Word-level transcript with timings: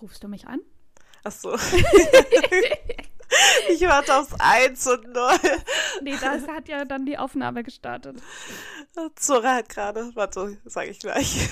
Rufst 0.00 0.24
du 0.24 0.28
mich 0.28 0.46
an? 0.46 0.60
Ach 1.24 1.32
so. 1.32 1.54
ich 3.68 3.82
warte 3.82 4.16
aufs 4.16 4.34
1 4.38 4.86
und 4.86 5.12
0. 5.12 5.32
Nee, 6.02 6.16
das 6.20 6.48
hat 6.48 6.68
ja 6.68 6.84
dann 6.84 7.04
die 7.04 7.18
Aufnahme 7.18 7.62
gestartet. 7.62 8.22
Zora 9.16 9.56
hat 9.56 9.68
gerade, 9.68 10.10
warte, 10.14 10.56
sag 10.64 10.88
ich 10.88 11.00
gleich. 11.00 11.48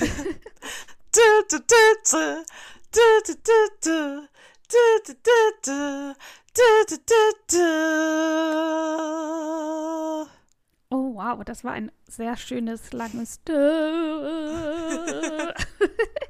Oh, 10.90 11.14
wow, 11.14 11.44
das 11.44 11.64
war 11.64 11.72
ein 11.72 11.92
sehr 12.06 12.36
schönes, 12.36 12.92
langes. 12.92 13.40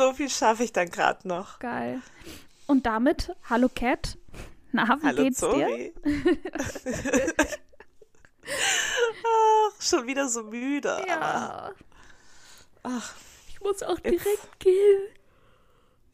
So 0.00 0.14
viel 0.14 0.30
schaffe 0.30 0.64
ich 0.64 0.72
dann 0.72 0.88
gerade 0.88 1.28
noch. 1.28 1.58
Geil. 1.58 2.00
Und 2.66 2.86
damit, 2.86 3.36
hallo 3.50 3.68
Cat. 3.68 4.16
Na, 4.72 4.96
wie 4.98 5.06
Hallo 5.06 5.24
geht's 5.24 5.40
dir? 5.40 5.50
Zori. 5.50 5.92
Ach, 8.46 9.82
schon 9.82 10.06
wieder 10.06 10.26
so 10.30 10.44
müde. 10.44 11.04
Ja. 11.06 11.72
Ach, 12.82 13.14
Ich 13.50 13.60
muss 13.60 13.82
auch 13.82 13.98
direkt 14.00 14.58
gehen. 14.58 15.02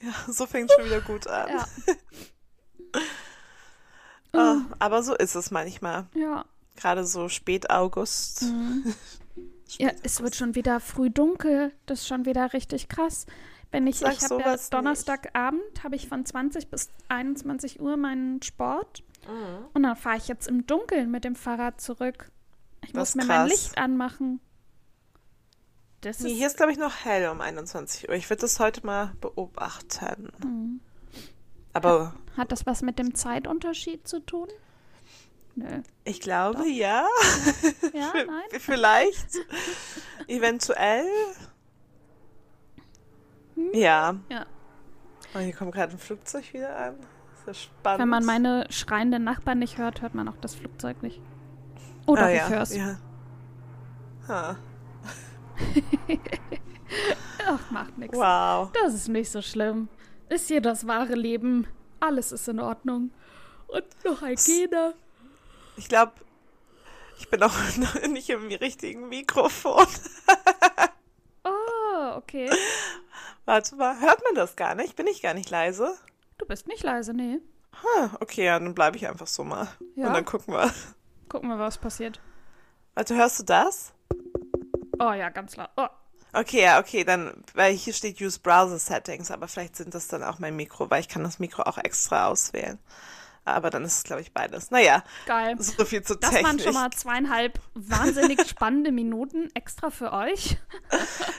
ja, 0.02 0.12
so 0.32 0.46
fängt 0.46 0.72
schon 0.72 0.86
wieder 0.86 1.00
gut 1.02 1.28
an. 1.28 1.48
Ja. 1.48 1.66
Ah, 4.32 4.62
aber 4.80 5.04
so 5.04 5.14
ist 5.14 5.36
es 5.36 5.52
manchmal. 5.52 6.08
Ja. 6.14 6.44
Gerade 6.74 7.06
so 7.06 7.28
spät 7.28 7.70
August. 7.70 8.42
Mhm. 8.42 8.94
Ja, 9.78 9.90
es 10.04 10.20
wird 10.22 10.36
schon 10.36 10.54
wieder 10.54 10.78
früh 10.78 11.10
dunkel. 11.10 11.72
Das 11.86 12.00
ist 12.00 12.06
schon 12.06 12.24
wieder 12.24 12.52
richtig 12.52 12.88
krass. 12.88 13.26
Wenn 13.72 13.86
ich, 13.86 13.96
Sag 13.98 14.12
ich 14.14 14.22
habe 14.24 14.40
ja. 14.40 14.56
Donnerstagabend 14.70 15.82
habe 15.82 15.96
ich 15.96 16.08
von 16.08 16.24
20 16.24 16.68
bis 16.68 16.88
21 17.08 17.80
Uhr 17.80 17.96
meinen 17.96 18.40
Sport 18.42 19.02
Mhm. 19.28 19.66
und 19.74 19.82
dann 19.82 19.96
fahre 19.96 20.16
ich 20.18 20.28
jetzt 20.28 20.46
im 20.46 20.66
Dunkeln 20.66 21.10
mit 21.10 21.24
dem 21.24 21.34
Fahrrad 21.34 21.80
zurück. 21.80 22.30
Ich 22.82 22.92
Das 22.92 23.14
muss 23.14 23.14
mir 23.16 23.24
mein 23.28 23.48
krass. 23.48 23.50
Licht 23.50 23.78
anmachen. 23.78 24.40
Das 26.02 26.20
Nee, 26.20 26.30
ist 26.30 26.36
hier 26.36 26.46
ist, 26.46 26.56
glaube 26.56 26.70
ich, 26.72 26.78
noch 26.78 27.04
hell 27.04 27.28
um 27.30 27.40
21 27.40 28.08
Uhr. 28.08 28.14
Ich 28.14 28.30
würde 28.30 28.42
das 28.42 28.60
heute 28.60 28.86
mal 28.86 29.12
beobachten. 29.20 30.28
Mhm. 30.44 30.80
Aber 31.72 32.14
hat 32.36 32.52
das 32.52 32.64
was 32.66 32.82
mit 32.82 32.98
dem 32.98 33.14
Zeitunterschied 33.14 34.06
zu 34.06 34.20
tun? 34.20 34.48
Nö. 35.56 35.80
ich 36.04 36.20
glaube, 36.20 36.68
ja. 36.68 37.06
Ja, 37.94 38.10
V- 38.12 38.24
nein. 38.26 38.60
Vielleicht. 38.60 39.26
Eventuell. 40.28 41.06
Ja. 43.72 44.16
Ja. 44.28 44.46
Oh, 45.34 45.38
hier 45.38 45.54
kommt 45.54 45.74
gerade 45.74 45.92
ein 45.92 45.98
Flugzeug 45.98 46.52
wieder 46.52 46.76
an. 46.76 46.96
Das 47.44 47.56
ist 47.56 47.64
spannend. 47.64 48.00
Wenn 48.00 48.08
man 48.08 48.24
meine 48.24 48.66
schreienden 48.70 49.24
Nachbarn 49.24 49.58
nicht 49.58 49.78
hört, 49.78 50.02
hört 50.02 50.14
man 50.14 50.28
auch 50.28 50.36
das 50.40 50.54
Flugzeug 50.54 51.02
nicht. 51.02 51.20
Oder 52.06 52.26
ah, 52.26 52.30
ich 52.30 52.36
ja, 52.36 52.48
hör's. 52.48 52.76
Ja. 52.76 52.98
Ha. 54.28 54.56
Ach, 57.46 57.70
macht 57.70 57.98
nichts. 57.98 58.16
Wow. 58.16 58.70
Das 58.72 58.94
ist 58.94 59.08
nicht 59.08 59.30
so 59.30 59.42
schlimm. 59.42 59.88
Ist 60.28 60.48
hier 60.48 60.60
das 60.60 60.86
wahre 60.86 61.14
Leben. 61.14 61.66
Alles 62.00 62.32
ist 62.32 62.48
in 62.48 62.60
Ordnung. 62.60 63.10
Und 63.68 63.84
noch 64.04 64.22
ein 64.22 64.36
Gene. 64.36 64.94
Ich 65.76 65.88
glaube, 65.88 66.12
ich 67.18 67.28
bin 67.28 67.42
auch 67.42 67.52
noch 67.76 67.94
nicht 68.08 68.30
im 68.30 68.48
richtigen 68.48 69.08
Mikrofon. 69.08 69.86
Okay. 72.16 72.50
Warte 73.44 73.76
mal, 73.76 74.00
hört 74.00 74.24
man 74.24 74.34
das 74.34 74.56
gar 74.56 74.74
nicht? 74.74 74.96
Bin 74.96 75.06
ich 75.06 75.20
gar 75.22 75.34
nicht 75.34 75.50
leise? 75.50 75.94
Du 76.38 76.46
bist 76.46 76.66
nicht 76.66 76.82
leise, 76.82 77.12
nee. 77.12 77.40
Ha, 77.74 78.16
okay, 78.20 78.46
ja, 78.46 78.58
dann 78.58 78.74
bleibe 78.74 78.96
ich 78.96 79.06
einfach 79.06 79.26
so 79.26 79.44
mal. 79.44 79.68
Ja. 79.96 80.08
Und 80.08 80.14
dann 80.14 80.24
gucken 80.24 80.54
wir. 80.54 80.72
Gucken 81.28 81.50
wir, 81.50 81.58
was 81.58 81.76
passiert. 81.76 82.20
Warte, 82.94 83.14
hörst 83.14 83.40
du 83.40 83.42
das? 83.44 83.92
Oh 84.98 85.12
ja, 85.12 85.28
ganz 85.28 85.56
laut. 85.56 85.68
Oh. 85.76 85.88
Okay, 86.32 86.62
ja, 86.62 86.80
okay, 86.80 87.04
dann, 87.04 87.44
weil 87.54 87.74
hier 87.74 87.92
steht 87.92 88.20
Use 88.20 88.40
Browser 88.40 88.78
Settings, 88.78 89.30
aber 89.30 89.46
vielleicht 89.46 89.76
sind 89.76 89.94
das 89.94 90.08
dann 90.08 90.22
auch 90.22 90.38
mein 90.38 90.56
Mikro, 90.56 90.90
weil 90.90 91.00
ich 91.00 91.08
kann 91.08 91.22
das 91.22 91.38
Mikro 91.38 91.62
auch 91.62 91.78
extra 91.78 92.28
auswählen. 92.28 92.78
Aber 93.46 93.70
dann 93.70 93.84
ist 93.84 93.96
es, 93.98 94.02
glaube 94.02 94.20
ich, 94.22 94.32
beides. 94.34 94.70
Naja, 94.70 95.02
Geil. 95.24 95.56
so 95.58 95.84
viel 95.84 96.02
zur 96.02 96.16
Das 96.16 96.30
Technik. 96.30 96.46
waren 96.46 96.58
schon 96.58 96.74
mal 96.74 96.90
zweieinhalb 96.90 97.58
wahnsinnig 97.74 98.40
spannende 98.48 98.90
Minuten 98.92 99.48
extra 99.54 99.90
für 99.90 100.12
euch. 100.12 100.58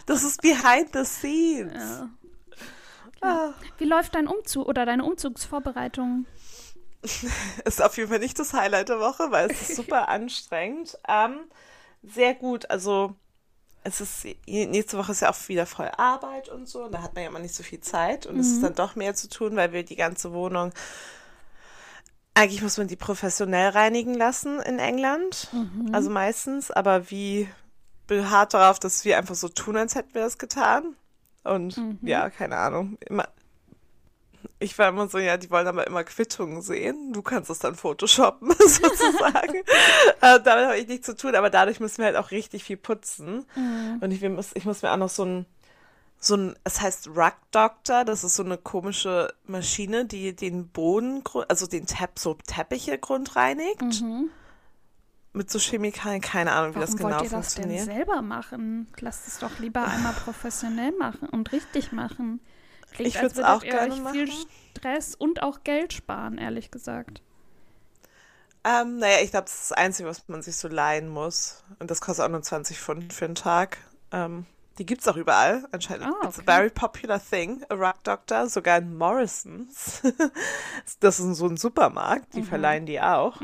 Das 0.06 0.24
ist 0.24 0.42
behind 0.42 0.94
the 0.94 1.04
scenes. 1.06 1.74
Ja. 1.84 2.10
Ah, 3.22 3.54
Wie 3.78 3.86
läuft 3.86 4.16
dein 4.16 4.28
Umzug 4.28 4.68
oder 4.68 4.86
deine 4.86 5.04
Umzugsvorbereitung? 5.04 6.26
ist 7.66 7.82
auf 7.82 7.98
jeden 7.98 8.10
Fall 8.10 8.20
nicht 8.20 8.40
das 8.40 8.54
Highlight 8.54 8.90
der 8.90 9.00
Woche, 9.00 9.32
weil 9.32 9.52
es 9.52 9.62
ist 9.70 9.76
super 9.76 10.08
anstrengend. 10.10 10.98
Ähm, 11.08 11.40
sehr 12.04 12.36
gut, 12.36 12.70
also 12.70 13.16
es 13.84 14.02
ist, 14.02 14.26
nächste 14.48 14.98
Woche 14.98 15.12
ist 15.14 15.22
ja 15.22 15.30
auch 15.32 15.48
wieder 15.48 15.66
voll 15.66 15.90
Arbeit 15.98 16.50
und 16.50 16.68
so, 16.68 16.84
und 16.86 16.92
da 16.92 17.02
hat 17.02 17.16
man 17.16 17.24
ja 17.24 17.30
immer 17.30 17.40
nicht 17.40 17.56
so 17.56 17.64
viel 17.64 17.80
Zeit 17.80 18.26
und 18.26 18.40
es 18.40 18.48
ist 18.48 18.62
dann 18.64 18.76
doch 18.76 18.96
mehr 18.96 19.16
zu 19.16 19.30
tun, 19.30 19.56
weil 19.56 19.72
wir 19.72 19.84
die 19.84 19.96
ganze 19.96 20.34
Wohnung, 20.34 20.74
eigentlich 22.38 22.62
muss 22.62 22.78
man 22.78 22.88
die 22.88 22.96
professionell 22.96 23.70
reinigen 23.70 24.14
lassen 24.14 24.60
in 24.60 24.78
England, 24.80 25.50
also 25.92 26.10
meistens, 26.10 26.70
aber 26.70 27.10
wie 27.10 27.48
beharrt 28.06 28.54
darauf, 28.54 28.80
dass 28.80 29.04
wir 29.06 29.18
einfach 29.18 29.36
so 29.36 29.50
tun, 29.50 29.76
als 29.76 29.96
hätten 29.96 30.14
wir 30.14 30.22
das 30.22 30.38
getan. 30.38 30.96
Und 31.44 31.82
ja, 32.02 32.30
keine 32.30 32.58
Ahnung, 32.58 32.98
immer, 33.08 33.28
ich 34.60 34.78
war 34.78 34.90
immer 34.90 35.08
so, 35.08 35.18
ja, 35.18 35.38
die 35.38 35.50
wollen 35.50 35.68
aber 35.68 35.88
immer 35.88 36.04
Quittungen 36.04 36.62
sehen. 36.62 37.12
Du 37.14 37.22
kannst 37.22 37.50
es 37.50 37.60
dann 37.60 37.76
photoshoppen, 37.76 38.50
sozusagen. 38.60 39.56
äh, 40.22 40.40
damit 40.42 40.66
habe 40.66 40.78
ich 40.78 40.88
nichts 40.88 41.06
zu 41.06 41.16
tun, 41.16 41.36
aber 41.36 41.50
dadurch 41.50 41.80
müssen 41.80 42.00
wir 42.00 42.06
halt 42.06 42.18
auch 42.18 42.32
richtig 42.32 42.64
viel 42.64 42.78
putzen. 42.78 43.46
Und 44.02 44.12
ich, 44.12 44.22
muss, 44.22 44.52
ich 44.54 44.66
muss 44.66 44.82
mir 44.82 44.92
auch 44.92 44.98
noch 44.98 45.10
so 45.10 45.26
ein, 45.26 45.46
so 46.20 46.36
ein, 46.36 46.56
es 46.64 46.82
heißt 46.82 47.10
Rug 47.10 47.34
Doctor, 47.52 48.04
das 48.06 48.24
ist 48.24 48.36
so 48.36 48.44
eine 48.44 48.58
komische 48.58 49.34
Maschine, 49.46 50.06
die 50.06 50.36
den 50.36 50.68
Boden, 50.70 51.24
also 51.48 51.68
den 51.68 51.86
Tepp, 51.86 52.18
so 52.20 52.34
Teppiche 52.46 52.98
grundreinigt. 52.98 54.04
Mit 55.34 55.52
so 55.52 55.60
Chemikalien, 55.60 56.22
keine 56.22 56.52
Ahnung, 56.54 56.72
wie 56.72 56.80
Warum 56.80 56.82
das 56.82 56.98
genau 56.98 57.10
wollt 57.12 57.24
ihr 57.24 57.30
das 57.30 57.54
denn 57.54 57.66
funktioniert. 57.66 57.86
selber 57.86 58.22
machen? 58.24 58.88
Lasst 59.00 59.28
es 59.28 59.38
doch 59.40 59.60
lieber 59.60 59.86
einmal 59.86 60.14
professionell 60.14 60.92
machen 60.94 61.30
und 61.30 61.52
richtig 61.52 61.92
machen. 61.92 62.40
Klingt, 62.92 63.10
Ich 63.10 63.22
würd's 63.22 63.36
würdet 63.36 63.52
auch 63.52 63.62
gerne 63.62 63.94
euch 63.94 64.12
viel 64.12 64.28
machen. 64.28 64.46
Stress 64.76 65.14
und 65.14 65.44
auch 65.44 65.64
Geld 65.64 65.94
sparen, 65.94 66.38
ehrlich 66.40 66.72
gesagt. 66.72 67.22
Ähm, 68.64 68.98
naja, 68.98 69.18
ich 69.24 69.30
glaube, 69.32 69.46
das 69.46 69.54
ist 69.62 69.72
das 69.72 69.78
Einzige, 69.78 70.10
was 70.10 70.28
man 70.28 70.42
sich 70.42 70.56
so 70.56 70.68
leihen 70.68 71.08
muss. 71.08 71.64
Und 71.80 71.92
das 71.92 72.02
kostet 72.02 72.26
auch 72.26 72.30
nur 72.30 72.42
20 72.42 72.80
Pfund 72.80 73.14
für 73.14 73.26
einen 73.26 73.36
Tag. 73.36 73.78
Ähm, 74.12 74.46
die 74.78 74.86
gibt's 74.86 75.08
auch 75.08 75.18
überall. 75.18 75.68
Anscheinend. 75.72 76.08
Ah, 76.08 76.28
It's 76.28 76.38
a 76.38 76.42
okay. 76.42 76.52
very 76.52 76.70
popular 76.70 77.20
thing, 77.20 77.64
a 77.70 77.76
Rug 77.76 78.04
Doctor. 78.04 78.48
Sogar 78.48 78.78
in 78.78 78.98
Morrisons. 78.98 80.02
das 81.00 81.20
ist 81.20 81.36
so 81.36 81.48
ein 81.48 81.58
Supermarkt. 81.58 82.34
Mhm. 82.34 82.40
Die 82.40 82.44
verleihen 82.44 82.86
die 82.86 83.02
auch. 83.02 83.42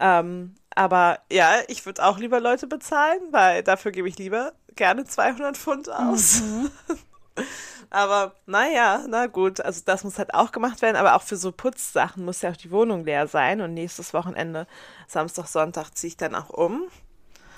Ähm, 0.00 0.54
aber 0.74 1.20
ja, 1.30 1.58
ich 1.68 1.86
würde 1.86 2.04
auch 2.04 2.18
lieber 2.18 2.40
Leute 2.40 2.66
bezahlen, 2.66 3.20
weil 3.30 3.62
dafür 3.62 3.92
gebe 3.92 4.08
ich 4.08 4.18
lieber 4.18 4.52
gerne 4.74 5.04
200 5.04 5.56
Pfund 5.56 5.90
aus. 5.90 6.40
Mhm. 6.40 6.70
Aber 7.90 8.34
naja, 8.46 9.04
na 9.08 9.26
gut, 9.26 9.60
also 9.60 9.82
das 9.84 10.02
muss 10.02 10.18
halt 10.18 10.34
auch 10.34 10.50
gemacht 10.50 10.82
werden, 10.82 10.96
aber 10.96 11.14
auch 11.14 11.22
für 11.22 11.36
so 11.36 11.52
Putzsachen 11.52 12.24
muss 12.24 12.42
ja 12.42 12.50
auch 12.50 12.56
die 12.56 12.72
Wohnung 12.72 13.04
leer 13.04 13.28
sein 13.28 13.60
und 13.60 13.72
nächstes 13.72 14.12
Wochenende, 14.12 14.66
Samstag, 15.06 15.46
Sonntag 15.46 15.90
ziehe 15.90 16.08
ich 16.08 16.16
dann 16.16 16.34
auch 16.34 16.50
um. 16.50 16.82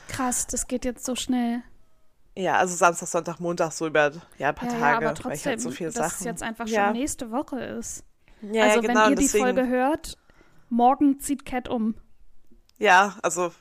Krass, 0.09 0.47
das 0.47 0.67
geht 0.67 0.85
jetzt 0.85 1.07
so 1.07 1.15
schnell. 1.17 1.63
Ja, 2.37 2.57
also 2.59 2.75
Samstag, 2.77 3.09
Sonntag, 3.09 3.41
Montag 3.41 3.73
so 3.73 3.87
über 3.87 4.13
ja, 4.39 4.51
ein 4.51 4.55
paar 4.55 4.69
ja, 4.71 4.79
Tage, 4.79 5.05
ja, 5.05 5.11
aber 5.11 5.13
ich 5.13 5.19
trotzdem, 5.21 5.51
halt 5.51 5.61
so 5.61 5.71
viele 5.71 5.91
dass 5.91 5.97
Sachen. 5.97 6.19
es 6.19 6.25
jetzt 6.25 6.43
einfach 6.43 6.67
schon 6.67 6.75
ja. 6.75 6.93
nächste 6.93 7.31
Woche 7.31 7.61
ist. 7.61 8.05
Ja, 8.43 8.65
also 8.65 8.81
ja, 8.81 8.81
genau, 8.83 8.95
wenn 9.01 9.05
ihr 9.05 9.07
und 9.11 9.19
die 9.19 9.23
deswegen, 9.25 9.45
Folge 9.45 9.67
hört, 9.69 10.19
morgen 10.69 11.19
zieht 11.21 11.47
Cat 11.47 11.69
um. 11.69 11.95
Ja, 12.79 13.17
also 13.23 13.53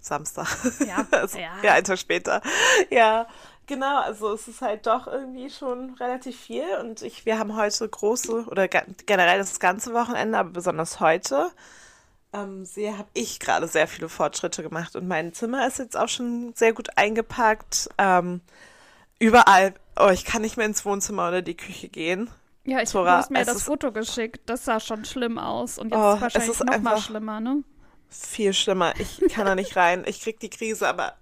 Samstag. 0.00 0.48
Ja, 0.86 1.06
also, 1.12 1.38
ja. 1.38 1.50
ja, 1.62 1.72
ein 1.74 1.84
Tag 1.84 1.98
später. 1.98 2.42
Ja, 2.90 3.28
genau, 3.66 4.00
also 4.00 4.32
es 4.32 4.48
ist 4.48 4.60
halt 4.60 4.86
doch 4.86 5.06
irgendwie 5.06 5.48
schon 5.50 5.94
relativ 5.94 6.38
viel 6.38 6.64
und 6.80 7.02
ich, 7.02 7.26
wir 7.26 7.38
haben 7.38 7.54
heute 7.56 7.88
große 7.88 8.46
oder 8.46 8.66
ge- 8.66 8.82
generell 9.06 9.38
das 9.38 9.60
ganze 9.60 9.94
Wochenende, 9.94 10.38
aber 10.38 10.50
besonders 10.50 10.98
heute, 10.98 11.50
ähm, 12.42 12.64
sehr, 12.64 12.98
habe 12.98 13.08
ich 13.14 13.40
gerade 13.40 13.66
sehr 13.68 13.88
viele 13.88 14.08
Fortschritte 14.08 14.62
gemacht 14.62 14.96
und 14.96 15.08
mein 15.08 15.32
Zimmer 15.32 15.66
ist 15.66 15.78
jetzt 15.78 15.96
auch 15.96 16.08
schon 16.08 16.52
sehr 16.54 16.72
gut 16.72 16.96
eingepackt. 16.96 17.88
Ähm, 17.98 18.40
überall, 19.18 19.74
oh, 19.98 20.10
ich 20.10 20.24
kann 20.24 20.42
nicht 20.42 20.56
mehr 20.56 20.66
ins 20.66 20.84
Wohnzimmer 20.84 21.28
oder 21.28 21.42
die 21.42 21.56
Küche 21.56 21.88
gehen. 21.88 22.30
Ja, 22.64 22.80
ich, 22.82 22.92
hast 22.94 23.30
mir 23.30 23.40
es 23.40 23.46
das 23.46 23.62
Foto 23.62 23.92
geschickt. 23.92 24.40
Das 24.46 24.64
sah 24.64 24.80
schon 24.80 25.04
schlimm 25.04 25.38
aus. 25.38 25.78
Und 25.78 25.90
jetzt 25.92 25.98
Oh, 25.98 26.10
ist 26.10 26.16
es 26.16 26.22
wahrscheinlich 26.22 26.50
ist 26.50 26.64
noch 26.64 26.80
mal 26.80 26.98
schlimmer, 26.98 27.40
ne? 27.40 27.62
Viel 28.10 28.52
schlimmer. 28.52 28.92
Ich 28.98 29.20
kann 29.32 29.46
da 29.46 29.54
nicht 29.54 29.76
rein. 29.76 30.04
Ich 30.06 30.20
krieg 30.20 30.40
die 30.40 30.50
Krise, 30.50 30.88
aber 30.88 31.14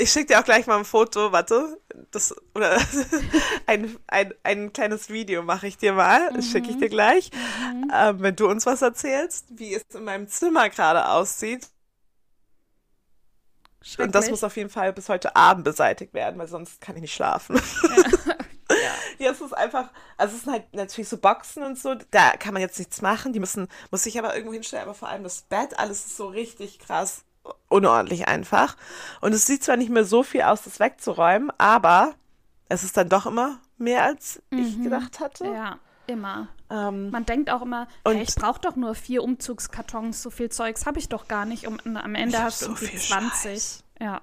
Ich 0.00 0.12
schicke 0.12 0.26
dir 0.26 0.40
auch 0.40 0.44
gleich 0.44 0.68
mal 0.68 0.78
ein 0.78 0.84
Foto, 0.84 1.32
warte. 1.32 1.80
Das, 2.12 2.32
oder 2.54 2.78
ein, 3.66 3.96
ein, 4.06 4.32
ein 4.44 4.72
kleines 4.72 5.08
Video 5.08 5.42
mache 5.42 5.66
ich 5.66 5.76
dir 5.76 5.92
mal. 5.92 6.32
Das 6.32 6.46
schicke 6.46 6.70
ich 6.70 6.78
dir 6.78 6.88
gleich. 6.88 7.32
Mhm. 7.32 7.92
Ähm, 7.92 8.20
wenn 8.20 8.36
du 8.36 8.48
uns 8.48 8.64
was 8.64 8.80
erzählst, 8.80 9.46
wie 9.50 9.74
es 9.74 9.82
in 9.92 10.04
meinem 10.04 10.28
Zimmer 10.28 10.70
gerade 10.70 11.08
aussieht. 11.08 11.68
Und 13.98 14.14
das 14.14 14.30
muss 14.30 14.44
auf 14.44 14.56
jeden 14.56 14.70
Fall 14.70 14.92
bis 14.92 15.08
heute 15.08 15.34
Abend 15.34 15.64
beseitigt 15.64 16.14
werden, 16.14 16.38
weil 16.38 16.48
sonst 16.48 16.80
kann 16.80 16.94
ich 16.94 17.02
nicht 17.02 17.14
schlafen. 17.14 17.56
Ja. 17.56 18.36
ja. 18.70 18.94
ja, 19.18 19.30
es 19.32 19.40
ist 19.40 19.56
einfach, 19.56 19.90
also 20.16 20.36
es 20.36 20.44
sind 20.44 20.52
halt 20.52 20.74
natürlich 20.74 21.08
so 21.08 21.16
Boxen 21.16 21.64
und 21.64 21.78
so, 21.78 21.96
da 22.10 22.36
kann 22.36 22.52
man 22.52 22.60
jetzt 22.60 22.78
nichts 22.78 23.00
machen, 23.02 23.32
die 23.32 23.40
müssen, 23.40 23.66
muss 23.90 24.04
ich 24.04 24.18
aber 24.18 24.34
irgendwo 24.34 24.52
hinstellen, 24.52 24.84
aber 24.84 24.94
vor 24.94 25.08
allem 25.08 25.22
das 25.22 25.42
Bett, 25.42 25.78
alles 25.78 26.06
ist 26.06 26.16
so 26.16 26.26
richtig 26.26 26.78
krass 26.80 27.24
unordentlich 27.68 28.28
einfach. 28.28 28.76
Und 29.20 29.32
es 29.32 29.46
sieht 29.46 29.62
zwar 29.64 29.76
nicht 29.76 29.90
mehr 29.90 30.04
so 30.04 30.22
viel 30.22 30.42
aus, 30.42 30.62
das 30.62 30.80
wegzuräumen, 30.80 31.52
aber 31.58 32.14
es 32.68 32.84
ist 32.84 32.96
dann 32.96 33.08
doch 33.08 33.26
immer 33.26 33.58
mehr, 33.76 34.04
als 34.04 34.42
mhm. 34.50 34.58
ich 34.58 34.82
gedacht 34.82 35.20
hatte. 35.20 35.44
Ja, 35.46 35.78
immer. 36.06 36.48
Ähm, 36.70 37.10
Man 37.10 37.24
denkt 37.24 37.50
auch 37.50 37.62
immer, 37.62 37.88
hey, 38.06 38.22
ich 38.22 38.34
brauche 38.34 38.60
doch 38.60 38.76
nur 38.76 38.94
vier 38.94 39.22
Umzugskartons, 39.22 40.22
so 40.22 40.30
viel 40.30 40.50
Zeugs 40.50 40.86
habe 40.86 40.98
ich 40.98 41.08
doch 41.08 41.28
gar 41.28 41.44
nicht. 41.44 41.66
Und 41.66 41.86
am 41.86 42.14
Ende 42.14 42.42
hast 42.42 42.62
du 42.62 42.66
so 42.66 42.72
irgendwie 42.72 42.98
20. 42.98 43.52
Scheiß. 43.52 43.84
Ja. 44.00 44.20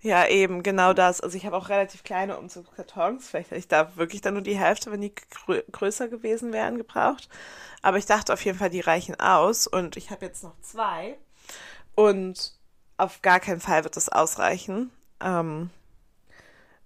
Ja, 0.00 0.26
eben, 0.26 0.64
genau 0.64 0.94
das. 0.94 1.20
Also 1.20 1.36
ich 1.36 1.46
habe 1.46 1.56
auch 1.56 1.68
relativ 1.68 2.02
kleine 2.02 2.36
Umzugskartons. 2.36 3.28
Vielleicht 3.28 3.52
hätte 3.52 3.60
ich 3.60 3.68
da 3.68 3.96
wirklich 3.96 4.20
dann 4.20 4.34
nur 4.34 4.42
die 4.42 4.58
Hälfte, 4.58 4.90
wenn 4.90 5.00
die 5.00 5.14
grö 5.14 5.62
größer 5.70 6.08
gewesen 6.08 6.52
wären, 6.52 6.76
gebraucht. 6.76 7.28
Aber 7.82 7.98
ich 7.98 8.06
dachte 8.06 8.32
auf 8.32 8.44
jeden 8.44 8.58
Fall, 8.58 8.70
die 8.70 8.80
reichen 8.80 9.20
aus. 9.20 9.68
Und 9.68 9.96
ich 9.96 10.10
habe 10.10 10.26
jetzt 10.26 10.42
noch 10.42 10.60
zwei. 10.60 11.16
Und 11.94 12.54
auf 13.02 13.20
gar 13.22 13.40
keinen 13.40 13.60
Fall 13.60 13.84
wird 13.84 13.96
das 13.96 14.08
ausreichen. 14.08 14.90
Ähm, 15.20 15.70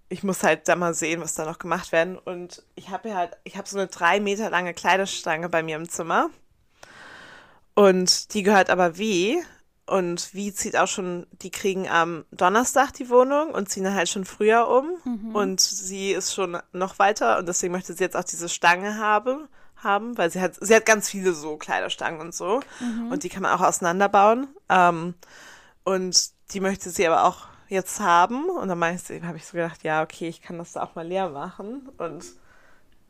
ich 0.09 0.23
muss 0.23 0.43
halt 0.43 0.69
da 0.69 0.77
mal 0.77 0.95
sehen, 0.95 1.21
was 1.21 1.35
da 1.35 1.45
noch 1.45 1.59
gemacht 1.59 1.93
werden. 1.93 2.17
Und 2.17 2.63
ich 2.75 2.91
habe 2.91 3.09
ja 3.11 3.17
halt, 3.17 3.37
ich 3.45 3.57
habe 3.57 3.69
so 3.69 3.77
eine 3.77 3.89
drei 3.89 4.21
Meter 4.21 4.51
lange 4.51 4.73
Kleiderstange 4.73 5.49
bei 5.49 5.63
mir 5.63 5.77
im 5.77 5.89
Zimmer. 5.89 6.31
Und 7.75 8.33
die 8.35 8.43
gehört 8.43 8.71
aber 8.71 8.99
wie. 8.99 9.39
Und 9.89 10.35
wie 10.35 10.53
zieht 10.53 10.77
auch 10.77 10.89
schon, 10.89 11.27
die 11.31 11.51
kriegen 11.51 11.89
am 11.89 12.25
Donnerstag 12.33 12.93
die 12.93 13.09
Wohnung 13.09 13.51
und 13.51 13.69
ziehen 13.69 13.95
halt 13.95 14.09
schon 14.09 14.25
früher 14.25 14.69
um. 14.69 14.89
Mhm. 15.05 15.35
Und 15.35 15.61
sie 15.61 16.13
ist 16.13 16.35
schon 16.35 16.59
noch 16.73 16.99
weiter 16.99 17.39
und 17.39 17.47
deswegen 17.47 17.73
möchte 17.73 17.93
sie 17.93 18.03
jetzt 18.03 18.17
auch 18.17 18.25
diese 18.25 18.49
Stange 18.49 18.99
haben, 18.99 19.47
haben, 19.77 20.19
weil 20.19 20.31
sie 20.31 20.41
hat, 20.41 20.55
sie 20.61 20.75
hat 20.75 20.87
ganz 20.87 21.09
viele 21.09 21.33
so 21.35 21.57
Kleiderstangen 21.57 22.21
und 22.21 22.35
so. 22.35 22.61
Mhm. 22.81 23.13
Und 23.13 23.23
die 23.23 23.29
kann 23.29 23.43
man 23.43 23.53
auch 23.53 23.65
auseinanderbauen. 23.65 24.49
Ähm, 24.69 25.15
und 25.87 26.31
die 26.53 26.59
möchte 26.59 26.91
sie 26.91 27.07
aber 27.07 27.25
auch 27.25 27.47
jetzt 27.69 28.01
haben. 28.01 28.51
Und 28.51 28.69
dann 28.69 28.83
habe 28.83 29.37
ich 29.37 29.47
so 29.47 29.53
gedacht, 29.53 29.85
ja, 29.85 30.03
okay, 30.03 30.29
ich 30.29 30.43
kann 30.43 30.59
das 30.59 30.73
da 30.73 30.83
auch 30.83 30.97
mal 30.97 31.07
leer 31.07 31.29
machen. 31.29 31.89
Und 31.97 32.25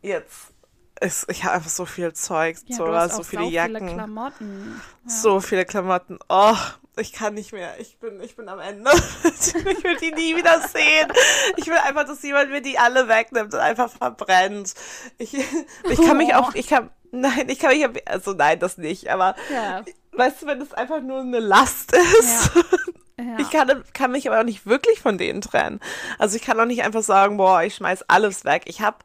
jetzt 0.02 0.52
ist, 1.00 1.26
ich 1.30 1.44
habe 1.44 1.54
einfach 1.54 1.70
so 1.70 1.86
viel 1.86 2.12
Zeug, 2.12 2.58
ja, 2.66 2.76
so, 2.76 3.16
so 3.16 3.22
viele 3.22 3.46
Jacken. 3.46 3.78
Viele 3.78 3.94
Klamotten. 3.94 4.80
Ja. 5.04 5.10
So 5.10 5.40
viele 5.40 5.64
Klamotten. 5.64 6.18
Oh, 6.28 6.56
ich 6.98 7.14
kann 7.14 7.32
nicht 7.32 7.52
mehr. 7.52 7.80
Ich 7.80 7.98
bin, 7.98 8.20
ich 8.20 8.36
bin 8.36 8.46
am 8.50 8.60
Ende. 8.60 8.90
ich 9.24 9.54
will 9.82 9.96
die 9.96 10.12
nie 10.12 10.36
wieder 10.36 10.60
sehen. 10.68 11.10
Ich 11.56 11.66
will 11.68 11.78
einfach, 11.78 12.04
dass 12.04 12.22
jemand 12.22 12.50
mir 12.50 12.60
die 12.60 12.78
alle 12.78 13.08
wegnimmt 13.08 13.54
und 13.54 13.60
einfach 13.60 13.90
verbrennt. 13.90 14.74
Ich, 15.16 15.32
ich 15.32 16.02
kann 16.02 16.18
mich 16.18 16.34
auch, 16.34 16.54
ich 16.54 16.66
kann, 16.66 16.90
nein, 17.10 17.48
ich 17.48 17.58
kann 17.58 17.70
mich, 17.70 18.06
also 18.06 18.34
nein, 18.34 18.58
das 18.58 18.76
nicht, 18.76 19.08
aber 19.08 19.34
ja 19.50 19.82
weißt 20.16 20.42
du, 20.42 20.46
wenn 20.46 20.60
es 20.60 20.72
einfach 20.72 21.00
nur 21.00 21.20
eine 21.20 21.40
Last 21.40 21.92
ist. 21.92 22.54
Ja. 22.54 22.62
Ja. 23.18 23.38
Ich 23.38 23.50
kann, 23.50 23.82
kann 23.94 24.12
mich 24.12 24.28
aber 24.28 24.40
auch 24.40 24.44
nicht 24.44 24.66
wirklich 24.66 25.00
von 25.00 25.16
denen 25.16 25.40
trennen. 25.40 25.80
Also 26.18 26.36
ich 26.36 26.42
kann 26.42 26.60
auch 26.60 26.66
nicht 26.66 26.82
einfach 26.82 27.02
sagen, 27.02 27.38
boah, 27.38 27.62
ich 27.62 27.76
schmeiß 27.76 28.04
alles 28.08 28.44
weg. 28.44 28.64
Ich 28.66 28.82
habe, 28.82 28.98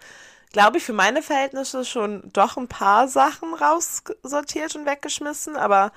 glaube 0.52 0.80
ich, 0.80 0.84
für 0.84 0.92
meine 0.92 1.22
Verhältnisse 1.22 1.86
schon 1.86 2.22
doch 2.34 2.58
ein 2.58 2.68
paar 2.68 3.08
Sachen 3.08 3.54
raussortiert 3.54 4.76
und 4.76 4.86
weggeschmissen, 4.86 5.56
aber 5.56 5.94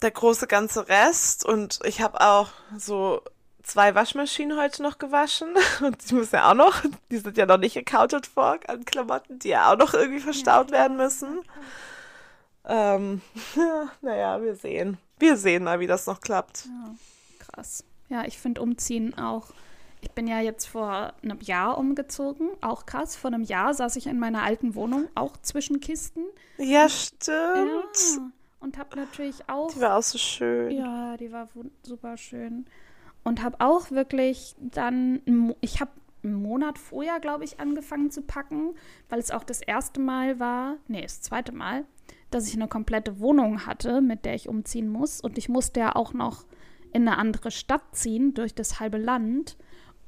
der 0.00 0.12
große 0.12 0.46
ganze 0.46 0.88
Rest 0.88 1.44
und 1.44 1.80
ich 1.84 2.00
habe 2.00 2.20
auch 2.20 2.48
so 2.76 3.20
zwei 3.62 3.94
Waschmaschinen 3.94 4.58
heute 4.58 4.82
noch 4.82 4.98
gewaschen 4.98 5.48
und 5.82 6.10
die 6.10 6.14
müssen 6.14 6.36
ja 6.36 6.50
auch 6.50 6.54
noch, 6.54 6.82
die 7.10 7.18
sind 7.18 7.36
ja 7.36 7.44
noch 7.46 7.58
nicht 7.58 7.76
accounted 7.76 8.26
for 8.26 8.58
an 8.66 8.84
Klamotten, 8.84 9.38
die 9.40 9.48
ja 9.48 9.70
auch 9.70 9.76
noch 9.76 9.92
irgendwie 9.92 10.20
verstaut 10.20 10.70
werden 10.70 10.96
müssen. 10.96 11.40
Ähm, 12.68 13.22
naja, 14.02 14.40
wir 14.42 14.54
sehen. 14.54 14.98
Wir 15.18 15.36
sehen 15.36 15.64
mal, 15.64 15.80
wie 15.80 15.86
das 15.86 16.06
noch 16.06 16.20
klappt. 16.20 16.66
Ja, 16.66 16.94
krass. 17.38 17.84
Ja, 18.08 18.24
ich 18.24 18.38
finde 18.38 18.60
Umziehen 18.60 19.16
auch. 19.18 19.46
Ich 20.00 20.10
bin 20.12 20.28
ja 20.28 20.40
jetzt 20.40 20.66
vor 20.66 21.12
einem 21.22 21.40
Jahr 21.40 21.76
umgezogen. 21.76 22.50
Auch 22.60 22.86
krass. 22.86 23.16
Vor 23.16 23.32
einem 23.32 23.42
Jahr 23.42 23.74
saß 23.74 23.96
ich 23.96 24.06
in 24.06 24.20
meiner 24.20 24.42
alten 24.42 24.74
Wohnung, 24.74 25.08
auch 25.14 25.36
zwischen 25.38 25.80
Kisten. 25.80 26.22
Ja, 26.56 26.88
stimmt. 26.88 27.34
Ja, 27.34 28.30
und 28.60 28.78
habe 28.78 28.96
natürlich 28.96 29.48
auch. 29.48 29.72
Die 29.72 29.80
war 29.80 29.96
auch 29.96 30.02
so 30.02 30.18
schön. 30.18 30.70
Ja, 30.70 31.16
die 31.16 31.32
war 31.32 31.48
super 31.82 32.16
schön. 32.16 32.66
Und 33.24 33.42
habe 33.42 33.56
auch 33.60 33.90
wirklich 33.90 34.54
dann. 34.58 35.54
Ich 35.60 35.80
habe 35.80 35.90
einen 36.22 36.34
Monat 36.34 36.78
vorher, 36.78 37.18
glaube 37.18 37.44
ich, 37.44 37.58
angefangen 37.58 38.10
zu 38.10 38.22
packen, 38.22 38.74
weil 39.08 39.18
es 39.18 39.30
auch 39.30 39.44
das 39.44 39.60
erste 39.60 40.00
Mal 40.00 40.38
war. 40.38 40.76
Nee, 40.86 41.02
das 41.02 41.22
zweite 41.22 41.52
Mal 41.52 41.84
dass 42.30 42.48
ich 42.48 42.54
eine 42.54 42.68
komplette 42.68 43.20
Wohnung 43.20 43.66
hatte, 43.66 44.00
mit 44.00 44.24
der 44.24 44.34
ich 44.34 44.48
umziehen 44.48 44.88
muss. 44.88 45.20
Und 45.20 45.38
ich 45.38 45.48
musste 45.48 45.80
ja 45.80 45.96
auch 45.96 46.12
noch 46.12 46.44
in 46.92 47.06
eine 47.06 47.18
andere 47.18 47.50
Stadt 47.50 47.82
ziehen, 47.92 48.34
durch 48.34 48.54
das 48.54 48.80
halbe 48.80 48.98
Land. 48.98 49.56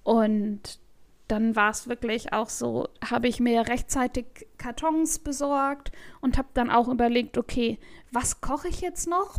Und 0.02 0.80
dann 1.28 1.54
war 1.54 1.70
es 1.70 1.88
wirklich 1.88 2.32
auch 2.32 2.48
so, 2.48 2.88
habe 3.08 3.28
ich 3.28 3.38
mir 3.38 3.68
rechtzeitig 3.68 4.48
Kartons 4.58 5.20
besorgt 5.20 5.92
und 6.20 6.36
habe 6.36 6.48
dann 6.54 6.70
auch 6.70 6.88
überlegt, 6.88 7.38
okay, 7.38 7.78
was 8.10 8.40
koche 8.40 8.68
ich 8.68 8.80
jetzt 8.80 9.08
noch? 9.08 9.38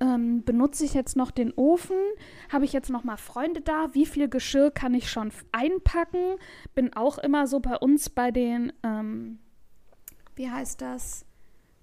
Ähm, 0.00 0.44
benutze 0.44 0.84
ich 0.84 0.94
jetzt 0.94 1.16
noch 1.16 1.30
den 1.30 1.52
Ofen? 1.54 1.96
Habe 2.52 2.64
ich 2.64 2.72
jetzt 2.72 2.90
noch 2.90 3.04
mal 3.04 3.16
Freunde 3.16 3.60
da? 3.60 3.94
Wie 3.94 4.06
viel 4.06 4.28
Geschirr 4.28 4.70
kann 4.70 4.94
ich 4.94 5.10
schon 5.10 5.32
einpacken? 5.52 6.36
Bin 6.74 6.94
auch 6.94 7.18
immer 7.18 7.46
so 7.46 7.60
bei 7.60 7.76
uns 7.76 8.10
bei 8.10 8.30
den, 8.30 8.72
ähm, 8.82 9.38
wie 10.34 10.50
heißt 10.50 10.80
das? 10.80 11.24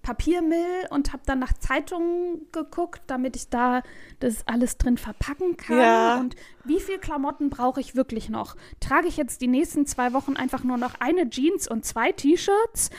Papiermill 0.06 0.86
und 0.92 1.14
habe 1.14 1.24
dann 1.26 1.40
nach 1.40 1.54
Zeitungen 1.54 2.46
geguckt, 2.52 3.02
damit 3.08 3.36
ich 3.36 3.50
da 3.50 3.82
das 4.20 4.48
alles 4.48 4.78
drin 4.78 4.98
verpacken 4.98 5.58
kann. 5.58 5.80
Ja. 5.80 6.20
Und 6.20 6.36
wie 6.64 6.80
viel 6.80 7.00
Klamotten 7.00 7.50
brauche 7.50 7.82
ich 7.82 7.96
wirklich 7.96 8.30
noch? 8.30 8.56
Trage 8.80 9.08
ich 9.08 9.18
jetzt 9.18 9.42
die 9.42 9.48
nächsten 9.48 9.88
zwei 9.88 10.14
Wochen 10.14 10.38
einfach 10.38 10.64
nur 10.64 10.78
noch 10.78 10.94
eine 11.00 11.28
Jeans 11.28 11.68
und 11.68 11.86
zwei 11.86 12.12
T-Shirts? 12.12 12.92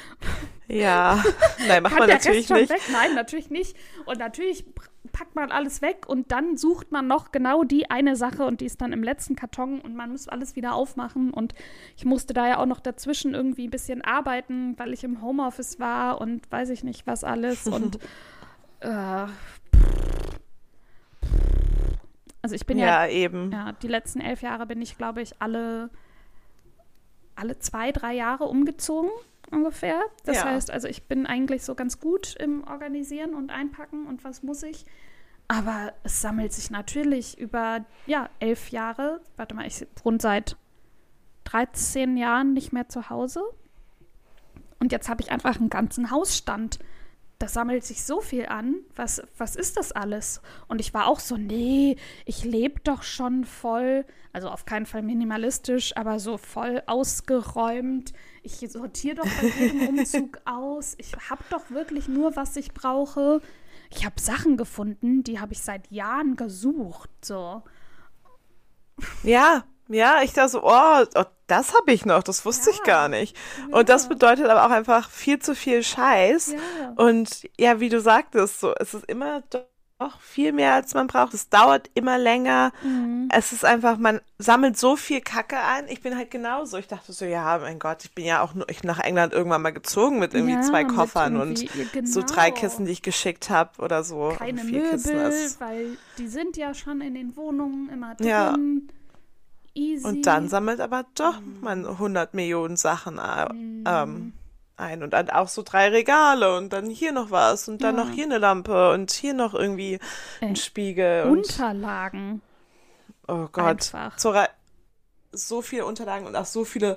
Ja, 0.68 1.23
nein, 1.68 1.82
macht 1.82 1.99
man 1.99 2.08
natürlich 2.08 2.49
nicht. 2.50 2.70
Weg? 2.70 2.80
Nein, 2.92 3.14
natürlich 3.14 3.50
nicht. 3.50 3.76
Und 4.04 4.18
natürlich 4.18 4.64
packt 5.12 5.37
man 5.37 5.52
alles 5.52 5.80
weg 5.82 6.06
und 6.08 6.32
dann 6.32 6.56
sucht 6.56 6.90
man 6.90 7.06
noch 7.06 7.30
genau 7.30 7.62
die 7.62 7.90
eine 7.90 8.16
Sache 8.16 8.44
und 8.44 8.61
die 8.61 8.66
ist 8.66 8.80
dann 8.80 8.92
im 8.92 9.02
letzten 9.02 9.37
Karton 9.37 9.80
und 9.80 9.94
man 9.94 10.11
muss 10.11 10.28
alles 10.28 10.56
wieder 10.56 10.75
aufmachen. 10.75 11.30
Und 11.30 11.54
ich 11.96 12.04
musste 12.04 12.35
da 12.35 12.49
ja 12.49 12.58
auch 12.58 12.66
noch 12.66 12.80
dazwischen 12.80 13.35
irgendwie 13.35 13.68
ein 13.68 13.70
bisschen 13.70 14.02
arbeiten, 14.02 14.78
weil 14.78 14.92
ich 14.92 15.04
im 15.04 15.23
Homeoffice 15.23 15.78
war 15.78 16.20
und 16.20 16.50
weiß 16.50 16.70
ich 16.70 16.82
nicht 16.82 17.06
was 17.06 17.23
alles. 17.23 17.66
Und 17.76 17.99
äh, 18.80 19.26
also 22.42 22.54
ich 22.54 22.66
bin 22.66 22.78
ja, 22.78 23.06
ja 23.06 23.11
eben. 23.11 23.52
Ja, 23.52 23.73
die 23.73 23.88
letzten 23.88 24.20
elf 24.20 24.42
Jahre 24.42 24.66
bin 24.66 24.80
ich, 24.80 24.96
glaube 24.96 25.23
ich, 25.23 25.40
alle, 25.40 25.90
alle 27.35 27.58
zwei, 27.58 27.92
drei 27.92 28.14
Jahre 28.14 28.44
umgezogen 28.44 29.11
ungefähr. 29.50 30.00
Das 30.25 30.37
ja. 30.37 30.45
heißt, 30.45 30.71
also 30.71 30.88
ich 30.88 31.05
bin 31.05 31.26
eigentlich 31.26 31.65
so 31.65 31.75
ganz 31.75 32.00
gut 32.00 32.35
im 32.37 32.65
Organisieren 32.65 33.35
und 33.35 33.50
Einpacken 33.50 34.07
und 34.07 34.25
was 34.25 34.43
muss 34.43 34.62
ich. 34.62 34.85
Aber 35.49 35.93
es 36.03 36.21
sammelt 36.21 36.53
sich 36.53 36.71
natürlich 36.71 37.38
über, 37.38 37.85
ja, 38.07 38.29
elf 38.41 38.71
Jahre. 38.71 39.21
Warte 39.37 39.55
mal, 39.55 39.67
ich 39.67 39.87
wohne 40.03 40.19
seit 40.21 40.57
13 41.45 42.17
Jahren 42.17 42.53
nicht 42.53 42.73
mehr 42.73 42.88
zu 42.88 43.11
Hause. 43.11 43.43
Und 44.81 44.93
jetzt 44.93 45.09
habe 45.09 45.23
ich 45.23 45.31
einfach 45.31 45.59
einen 45.59 45.71
ganzen 45.71 46.11
Hausstand. 46.11 46.79
Da 47.38 47.49
sammelt 47.49 47.85
sich 47.85 48.02
so 48.02 48.21
viel 48.21 48.47
an. 48.47 48.76
Was, 48.95 49.23
was 49.37 49.57
ist 49.57 49.76
das 49.76 49.93
alles? 49.93 50.40
Und 50.69 50.81
ich 50.81 50.95
war 50.95 51.07
auch 51.07 51.21
so, 51.21 51.37
nee, 51.37 51.97
ich 52.25 52.45
lebe 52.45 52.81
doch 52.81 53.02
schon 53.02 53.45
voll, 53.45 54.07
also 54.33 54.49
auf 54.49 54.64
keinen 54.64 54.87
Fall 54.87 55.02
minimalistisch, 55.02 55.97
aber 55.97 56.19
so 56.19 56.38
voll 56.38 56.83
ausgeräumt. 56.87 58.12
Ich 58.43 58.59
sortiere 58.71 59.16
doch 59.16 59.28
bei 59.40 59.49
jedem 59.49 59.88
Umzug 59.99 60.40
aus. 60.47 60.95
Ich 60.99 61.12
habe 61.28 61.45
doch 61.50 61.71
wirklich 61.71 62.09
nur, 62.09 62.37
was 62.37 62.57
ich 62.57 62.73
brauche 62.73 63.40
ich 63.90 64.05
habe 64.05 64.21
Sachen 64.21 64.57
gefunden, 64.57 65.23
die 65.23 65.40
habe 65.40 65.52
ich 65.52 65.62
seit 65.62 65.90
Jahren 65.90 66.37
gesucht. 66.37 67.11
So. 67.23 67.62
Ja, 69.23 69.64
ja, 69.88 70.23
ich 70.23 70.33
dachte 70.33 70.50
so, 70.50 70.64
oh, 70.64 71.05
oh 71.14 71.25
das 71.47 71.75
habe 71.75 71.93
ich 71.93 72.05
noch, 72.05 72.23
das 72.23 72.45
wusste 72.45 72.71
ja, 72.71 72.76
ich 72.76 72.83
gar 72.83 73.09
nicht. 73.09 73.37
Ja. 73.71 73.79
Und 73.79 73.88
das 73.88 74.09
bedeutet 74.09 74.47
aber 74.47 74.67
auch 74.67 74.71
einfach 74.71 75.11
viel 75.11 75.38
zu 75.38 75.55
viel 75.55 75.83
Scheiß. 75.83 76.53
Ja. 76.53 76.93
Und 76.97 77.49
ja, 77.59 77.81
wie 77.81 77.88
du 77.88 78.00
sagtest, 78.00 78.61
so, 78.61 78.75
es 78.75 78.95
ist 78.95 79.05
immer 79.07 79.43
viel 80.21 80.53
mehr 80.53 80.75
als 80.75 80.93
man 80.93 81.07
braucht. 81.07 81.33
Es 81.33 81.49
dauert 81.49 81.91
immer 81.95 82.19
länger. 82.19 82.73
Mhm. 82.83 83.29
Es 83.33 83.53
ist 83.53 83.65
einfach, 83.65 83.97
man 83.97 84.21
sammelt 84.38 84.76
so 84.76 84.95
viel 84.95 85.23
Kacke 85.23 85.57
ein. 85.57 85.88
Ich 85.88 86.03
bin 86.03 86.17
halt 86.17 86.31
genauso. 86.31 86.76
Ich 86.76 86.87
dachte 86.87 87.12
so, 87.12 87.25
ja, 87.25 87.59
mein 87.59 87.79
Gott, 87.79 88.05
ich 88.05 88.12
bin 88.12 88.26
ja 88.26 88.43
auch 88.43 88.53
nur, 88.53 88.69
ich 88.69 88.85
nach 88.85 88.99
England 88.99 89.33
irgendwann 89.33 89.62
mal 89.62 89.73
gezogen 89.73 90.19
mit 90.19 90.35
irgendwie 90.35 90.55
ja, 90.55 90.62
zwei 90.62 90.85
Koffern 90.85 91.38
und 91.38 91.65
genau. 91.93 92.07
so 92.07 92.23
drei 92.23 92.50
Kissen, 92.50 92.85
die 92.85 92.93
ich 92.93 93.03
geschickt 93.03 93.49
habe 93.49 93.81
oder 93.81 94.05
so. 94.05 94.35
Keine 94.37 94.65
Möbel, 94.65 94.91
Kissen, 94.91 95.61
weil 95.61 95.97
die 96.19 96.29
sind 96.29 96.59
ja 96.59 96.75
schon 96.75 97.00
in 97.00 97.15
den 97.15 97.35
Wohnungen 97.37 97.88
immer 97.88 98.15
drin. 98.17 98.26
Ja. 98.26 98.55
Easy. 99.76 100.06
Und 100.06 100.26
dann 100.26 100.49
sammelt 100.49 100.80
aber 100.80 101.04
doch 101.14 101.40
mhm. 101.40 101.61
man 101.61 101.87
100 101.87 102.35
Millionen 102.35 102.76
Sachen 102.76 103.18
äh, 103.18 103.52
mhm. 103.52 103.85
ähm, 103.87 104.33
ein 104.76 105.02
und 105.02 105.12
dann 105.12 105.30
auch 105.30 105.49
so 105.49 105.62
drei 105.62 105.88
Regale 105.88 106.56
und 106.56 106.73
dann 106.73 106.90
hier 106.90 107.12
noch 107.12 107.30
was 107.30 107.68
und 107.68 107.83
dann 107.83 107.97
ja. 107.97 108.04
noch 108.04 108.11
hier 108.11 108.25
eine 108.25 108.38
Lampe 108.38 108.90
und 108.92 109.11
hier 109.11 109.35
noch 109.35 109.54
irgendwie 109.54 109.99
ein 110.40 110.52
äh, 110.52 110.56
Spiegel. 110.56 111.25
Unterlagen. 111.25 112.42
oh 113.28 113.49
Gott. 113.50 113.92
So, 115.33 115.61
viele 115.61 115.85
Unterlagen 115.85 116.26
und 116.26 116.37
auch 116.37 116.47
so 116.47 116.64
viele 116.64 116.97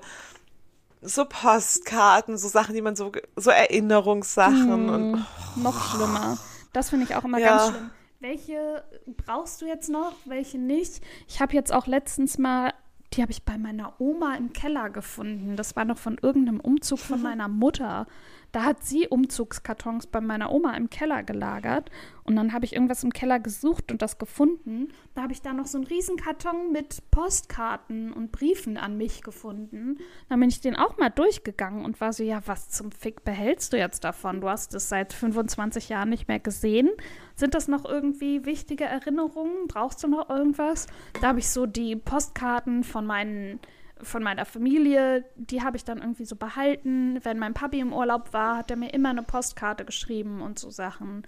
so 1.01 1.25
Postkarten, 1.25 2.37
so 2.37 2.47
Sachen, 2.47 2.75
die 2.75 2.81
man 2.81 2.95
so, 2.95 3.11
so 3.35 3.49
Erinnerungssachen 3.51 4.85
mm, 4.85 4.89
und 4.89 5.15
oh. 5.15 5.59
noch 5.59 5.91
schlimmer. 5.91 6.37
Das 6.73 6.89
finde 6.89 7.05
ich 7.05 7.15
auch 7.15 7.23
immer 7.23 7.37
ja. 7.37 7.57
ganz 7.57 7.69
schlimm. 7.69 7.91
Welche 8.19 8.83
brauchst 9.05 9.61
du 9.61 9.65
jetzt 9.65 9.89
noch, 9.89 10.13
welche 10.25 10.57
nicht? 10.57 11.01
Ich 11.27 11.39
habe 11.39 11.53
jetzt 11.53 11.71
auch 11.71 11.87
letztens 11.87 12.37
mal 12.37 12.73
die 13.13 13.21
habe 13.21 13.31
ich 13.31 13.43
bei 13.43 13.57
meiner 13.57 13.99
Oma 13.99 14.35
im 14.35 14.53
Keller 14.53 14.89
gefunden. 14.89 15.55
Das 15.55 15.75
war 15.75 15.85
noch 15.85 15.97
von 15.97 16.17
irgendeinem 16.21 16.59
Umzug 16.59 16.99
von 16.99 17.21
meiner 17.23 17.47
Mutter. 17.47 18.05
Da 18.51 18.63
hat 18.63 18.83
sie 18.83 19.07
Umzugskartons 19.07 20.07
bei 20.07 20.21
meiner 20.21 20.51
Oma 20.51 20.75
im 20.75 20.89
Keller 20.89 21.23
gelagert. 21.23 21.91
Und 22.23 22.35
dann 22.35 22.53
habe 22.53 22.65
ich 22.65 22.73
irgendwas 22.73 23.03
im 23.03 23.11
Keller 23.11 23.39
gesucht 23.39 23.91
und 23.91 24.01
das 24.01 24.17
gefunden. 24.17 24.89
Da 25.15 25.23
habe 25.23 25.33
ich 25.33 25.41
da 25.41 25.53
noch 25.53 25.65
so 25.65 25.77
einen 25.77 25.87
Riesenkarton 25.87 26.71
mit 26.71 27.09
Postkarten 27.11 28.13
und 28.13 28.31
Briefen 28.31 28.77
an 28.77 28.97
mich 28.97 29.23
gefunden. 29.23 29.97
Dann 30.29 30.39
bin 30.39 30.49
ich 30.49 30.61
den 30.61 30.75
auch 30.75 30.97
mal 30.97 31.09
durchgegangen 31.09 31.85
und 31.85 31.99
war 32.01 32.13
so, 32.13 32.23
ja, 32.23 32.41
was 32.45 32.69
zum 32.69 32.91
Fick 32.91 33.23
behältst 33.23 33.73
du 33.73 33.77
jetzt 33.77 34.03
davon? 34.03 34.41
Du 34.41 34.49
hast 34.49 34.73
es 34.75 34.89
seit 34.89 35.13
25 35.13 35.89
Jahren 35.89 36.09
nicht 36.09 36.27
mehr 36.27 36.39
gesehen. 36.39 36.89
Sind 37.35 37.55
das 37.55 37.67
noch 37.67 37.85
irgendwie 37.85 38.45
wichtige 38.45 38.85
Erinnerungen? 38.85 39.67
Brauchst 39.67 40.03
du 40.03 40.07
noch 40.07 40.29
irgendwas? 40.29 40.87
Da 41.21 41.29
habe 41.29 41.39
ich 41.39 41.49
so 41.49 41.65
die 41.65 41.95
Postkarten 41.95 42.83
von 42.83 43.05
meinen 43.05 43.59
von 44.01 44.23
meiner 44.23 44.45
Familie, 44.45 45.25
die 45.35 45.61
habe 45.61 45.77
ich 45.77 45.83
dann 45.83 45.99
irgendwie 45.99 46.25
so 46.25 46.35
behalten. 46.35 47.19
Wenn 47.23 47.39
mein 47.39 47.53
Papi 47.53 47.79
im 47.79 47.93
Urlaub 47.93 48.33
war, 48.33 48.57
hat 48.57 48.71
er 48.71 48.77
mir 48.77 48.93
immer 48.93 49.09
eine 49.09 49.23
Postkarte 49.23 49.85
geschrieben 49.85 50.41
und 50.41 50.59
so 50.59 50.69
Sachen. 50.69 51.23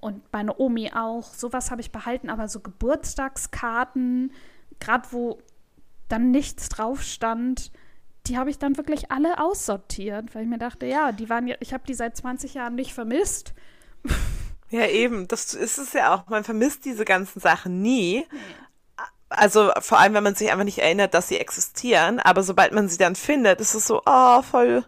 Und 0.00 0.22
meine 0.32 0.58
Omi 0.58 0.92
auch. 0.94 1.32
Sowas 1.34 1.70
habe 1.70 1.80
ich 1.80 1.92
behalten, 1.92 2.30
aber 2.30 2.48
so 2.48 2.60
Geburtstagskarten, 2.60 4.32
gerade 4.80 5.08
wo 5.10 5.38
dann 6.08 6.30
nichts 6.30 6.68
drauf 6.68 7.02
stand, 7.02 7.72
die 8.26 8.36
habe 8.36 8.50
ich 8.50 8.58
dann 8.58 8.76
wirklich 8.76 9.10
alle 9.10 9.40
aussortiert, 9.40 10.34
weil 10.34 10.42
ich 10.42 10.48
mir 10.48 10.58
dachte, 10.58 10.86
ja, 10.86 11.12
die 11.12 11.30
waren 11.30 11.46
ja, 11.46 11.56
ich 11.60 11.72
habe 11.72 11.84
die 11.86 11.94
seit 11.94 12.16
20 12.16 12.54
Jahren 12.54 12.74
nicht 12.74 12.92
vermisst. 12.92 13.54
Ja, 14.68 14.84
eben, 14.88 15.28
das 15.28 15.54
ist 15.54 15.78
es 15.78 15.92
ja 15.92 16.12
auch. 16.12 16.28
Man 16.28 16.42
vermisst 16.42 16.84
diese 16.84 17.04
ganzen 17.04 17.38
Sachen 17.38 17.82
nie. 17.82 18.26
Nee 18.32 18.38
also 19.28 19.70
vor 19.80 19.98
allem, 19.98 20.14
wenn 20.14 20.22
man 20.22 20.34
sich 20.34 20.50
einfach 20.50 20.64
nicht 20.64 20.78
erinnert, 20.78 21.14
dass 21.14 21.28
sie 21.28 21.38
existieren, 21.38 22.20
aber 22.20 22.42
sobald 22.42 22.72
man 22.72 22.88
sie 22.88 22.98
dann 22.98 23.16
findet, 23.16 23.60
ist 23.60 23.74
es 23.74 23.86
so, 23.86 24.02
oh, 24.06 24.42
voll, 24.42 24.84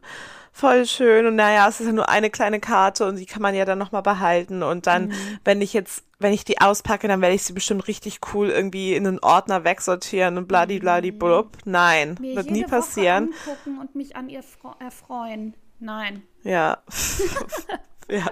voll 0.53 0.87
schön 0.87 1.27
und 1.27 1.37
naja, 1.37 1.69
es 1.69 1.81
ist 1.81 1.87
ja 1.87 1.93
nur 1.93 2.09
eine 2.09 2.31
kleine 2.31 2.61
Karte 2.61 3.07
und 3.07 3.17
die 3.17 3.27
kann 3.27 3.43
man 3.43 3.55
ja 3.55 3.65
dann 3.65 3.79
nochmal 3.79 4.03
behalten 4.03 4.63
und 4.63 4.87
dann, 4.87 5.09
mhm. 5.09 5.39
wenn 5.45 5.61
ich 5.61 5.73
jetzt, 5.73 6.05
wenn 6.19 6.33
ich 6.33 6.45
die 6.45 6.61
auspacke, 6.61 7.09
dann 7.09 7.21
werde 7.21 7.35
ich 7.35 7.45
sie 7.45 7.53
bestimmt 7.53 7.87
richtig 7.89 8.21
cool 8.33 8.51
irgendwie 8.51 8.95
in 8.95 9.07
einen 9.07 9.19
Ordner 9.21 9.65
wegsortieren 9.65 10.37
und 10.37 10.49
bladi 10.49 10.81
blub. 11.13 11.57
Nein, 11.65 12.17
Mir 12.21 12.37
wird 12.37 12.51
nie 12.51 12.65
passieren. 12.65 13.29
Woche 13.29 13.51
angucken 13.51 13.79
und 13.81 13.95
mich 13.95 14.17
an 14.17 14.29
ihr 14.29 14.43
erfreuen. 14.81 15.55
Nein. 15.79 16.23
Ja. 16.43 16.79
Ja, 18.09 18.25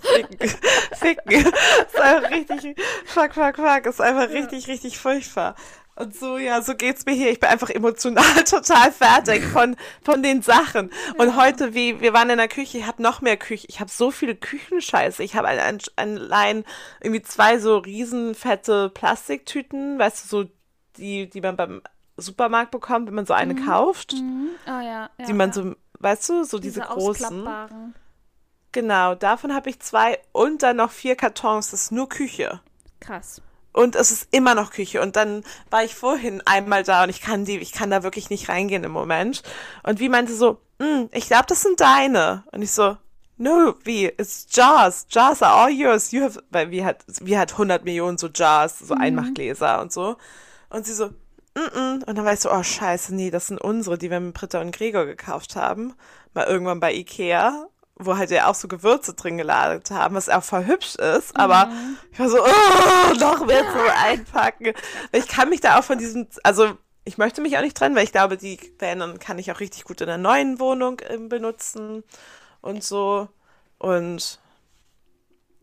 ficken. 0.00 0.50
Ficken. 0.94 1.46
Ist 1.46 2.00
einfach 2.00 2.30
richtig, 2.30 2.76
fuck, 3.04 3.34
fuck, 3.34 3.56
fuck. 3.56 3.86
Ist 3.86 4.00
einfach 4.00 4.30
richtig, 4.30 4.66
richtig 4.66 4.98
furchtbar. 4.98 5.54
Und 5.96 6.16
so, 6.16 6.38
ja, 6.38 6.60
so 6.60 6.74
geht's 6.74 7.06
mir 7.06 7.12
hier. 7.12 7.30
Ich 7.30 7.38
bin 7.38 7.50
einfach 7.50 7.70
emotional 7.70 8.42
total 8.44 8.90
fertig 8.90 9.44
von, 9.44 9.76
von 10.02 10.22
den 10.22 10.42
Sachen. 10.42 10.90
Und 11.18 11.28
ja. 11.28 11.36
heute, 11.36 11.74
wie, 11.74 12.00
wir 12.00 12.12
waren 12.12 12.30
in 12.30 12.38
der 12.38 12.48
Küche, 12.48 12.78
ich 12.78 12.86
habe 12.86 13.02
noch 13.02 13.20
mehr 13.20 13.36
Küche. 13.36 13.66
Ich 13.68 13.78
habe 13.78 13.90
so 13.90 14.10
viele 14.10 14.34
Küchenscheiße. 14.34 15.22
Ich 15.22 15.36
habe 15.36 15.48
allein 15.48 15.78
ein, 15.96 16.32
ein, 16.32 16.64
irgendwie 17.00 17.22
zwei 17.22 17.58
so 17.58 17.78
riesenfette 17.78 18.90
Plastiktüten, 18.90 19.98
weißt 19.98 20.24
du, 20.24 20.28
so 20.28 20.50
die, 20.96 21.28
die 21.30 21.40
man 21.40 21.56
beim 21.56 21.82
Supermarkt 22.16 22.70
bekommt, 22.70 23.06
wenn 23.06 23.14
man 23.14 23.26
so 23.26 23.34
eine 23.34 23.54
mhm. 23.54 23.66
kauft. 23.66 24.14
Mhm. 24.14 24.48
Oh, 24.66 24.70
ja, 24.70 25.10
ja, 25.18 25.26
die 25.26 25.32
man 25.32 25.50
ja. 25.50 25.54
so, 25.54 25.74
weißt 26.00 26.28
du, 26.28 26.44
so 26.44 26.58
diese, 26.58 26.80
diese 26.80 26.92
großen. 26.92 27.46
Genau, 28.74 29.14
davon 29.14 29.54
habe 29.54 29.70
ich 29.70 29.78
zwei 29.78 30.18
und 30.32 30.64
dann 30.64 30.78
noch 30.78 30.90
vier 30.90 31.14
Kartons. 31.14 31.70
Das 31.70 31.82
ist 31.82 31.92
nur 31.92 32.08
Küche. 32.08 32.60
Krass. 32.98 33.40
Und 33.72 33.94
es 33.94 34.10
ist 34.10 34.26
immer 34.32 34.56
noch 34.56 34.72
Küche. 34.72 35.00
Und 35.00 35.14
dann 35.14 35.44
war 35.70 35.84
ich 35.84 35.94
vorhin 35.94 36.42
einmal 36.44 36.82
da 36.82 37.04
und 37.04 37.08
ich 37.08 37.20
kann 37.20 37.44
die, 37.44 37.58
ich 37.58 37.70
kann 37.70 37.90
da 37.90 38.02
wirklich 38.02 38.30
nicht 38.30 38.48
reingehen 38.48 38.82
im 38.82 38.90
Moment. 38.90 39.44
Und 39.84 40.00
wie 40.00 40.08
meinte 40.08 40.34
so, 40.34 40.60
hm, 40.80 41.08
ich 41.12 41.28
glaube, 41.28 41.44
das 41.46 41.62
sind 41.62 41.80
deine. 41.80 42.42
Und 42.50 42.62
ich 42.62 42.72
so, 42.72 42.96
no, 43.36 43.76
wie, 43.84 44.06
it's 44.06 44.48
Jars. 44.50 45.06
Jars 45.08 45.40
are 45.40 45.54
all 45.54 45.70
yours. 45.70 46.10
You 46.10 46.22
have, 46.22 46.42
weil 46.50 46.72
wir 46.72 46.84
hat, 46.84 47.04
wir 47.20 47.38
hat 47.38 47.52
100 47.52 47.84
Millionen 47.84 48.18
so 48.18 48.26
Jars, 48.26 48.80
so 48.80 48.96
mhm. 48.96 49.02
Einmachgläser 49.02 49.80
und 49.82 49.92
so. 49.92 50.16
Und 50.68 50.84
sie 50.84 50.94
so, 50.94 51.10
mm, 51.54 51.60
-mm. 51.60 52.04
Und 52.06 52.18
dann 52.18 52.24
war 52.24 52.32
ich 52.32 52.40
so, 52.40 52.50
oh 52.50 52.64
scheiße, 52.64 53.14
nee, 53.14 53.30
das 53.30 53.46
sind 53.46 53.60
unsere, 53.60 53.98
die 53.98 54.10
wir 54.10 54.18
mit 54.18 54.34
Britta 54.34 54.60
und 54.60 54.74
Gregor 54.74 55.06
gekauft 55.06 55.54
haben. 55.54 55.94
Mal 56.32 56.46
irgendwann 56.46 56.80
bei 56.80 56.92
Ikea 56.92 57.68
wo 57.96 58.16
halt 58.16 58.30
ja 58.30 58.48
auch 58.48 58.54
so 58.54 58.66
Gewürze 58.66 59.14
drin 59.14 59.38
gelagert 59.38 59.90
haben, 59.90 60.16
was 60.16 60.28
auch 60.28 60.42
voll 60.42 60.66
hübsch 60.66 60.96
ist, 60.96 61.36
aber 61.36 61.66
mhm. 61.66 61.96
ich 62.12 62.18
war 62.18 62.28
so, 62.28 62.38
oh, 62.42 63.14
noch 63.18 63.46
mehr 63.46 63.62
zu 63.70 63.94
einpacken. 63.96 64.72
Ich 65.12 65.28
kann 65.28 65.48
mich 65.48 65.60
da 65.60 65.78
auch 65.78 65.84
von 65.84 65.98
diesem, 65.98 66.26
also 66.42 66.76
ich 67.04 67.18
möchte 67.18 67.40
mich 67.40 67.56
auch 67.56 67.62
nicht 67.62 67.76
trennen, 67.76 67.94
weil 67.94 68.04
ich 68.04 68.12
glaube, 68.12 68.36
die 68.36 68.56
Pläne 68.56 69.14
kann 69.18 69.38
ich 69.38 69.52
auch 69.52 69.60
richtig 69.60 69.84
gut 69.84 70.00
in 70.00 70.06
der 70.06 70.18
neuen 70.18 70.58
Wohnung 70.58 71.00
äh, 71.00 71.18
benutzen 71.18 72.02
und 72.62 72.82
so. 72.82 73.28
Und 73.78 74.40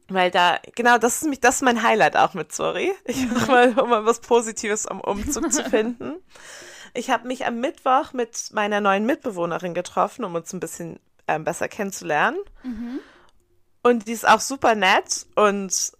weil 0.08 0.30
da, 0.30 0.60
genau, 0.76 0.98
das 0.98 1.22
ist 1.22 1.28
mich, 1.28 1.40
das 1.40 1.56
ist 1.56 1.62
mein 1.62 1.84
Highlight 1.84 2.16
auch 2.16 2.34
mit 2.34 2.54
Sorry. 2.54 2.94
Ich 3.06 3.28
mach 3.32 3.48
mal, 3.48 3.80
um 3.80 3.90
mal 3.90 4.06
was 4.06 4.22
Positives 4.22 4.86
am 4.88 5.02
Umzug 5.02 5.52
zu 5.52 5.64
finden. 5.70 6.16
Ich 6.94 7.10
habe 7.10 7.28
mich 7.28 7.46
am 7.46 7.60
Mittwoch 7.60 8.14
mit 8.14 8.50
meiner 8.52 8.82
neuen 8.82 9.06
Mitbewohnerin 9.06 9.74
getroffen, 9.74 10.26
um 10.26 10.36
uns 10.36 10.54
ein 10.54 10.60
bisschen 10.60 11.00
ähm, 11.36 11.44
besser 11.44 11.68
kennenzulernen. 11.68 12.38
Mhm. 12.64 13.00
Und 13.84 14.08
die 14.08 14.12
ist 14.12 14.28
auch 14.28 14.40
super 14.40 14.76
nett 14.76 15.26
und 15.36 15.92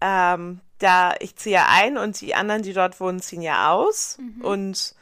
ähm, 0.00 0.60
da 0.78 1.14
ich 1.20 1.36
ziehe 1.36 1.56
ja 1.56 1.66
ein 1.68 1.96
und 1.96 2.20
die 2.20 2.34
anderen, 2.34 2.62
die 2.62 2.72
dort 2.72 2.98
wohnen, 3.00 3.20
ziehen 3.20 3.42
ja 3.42 3.70
aus 3.70 4.18
mhm. 4.18 4.44
und 4.44 4.94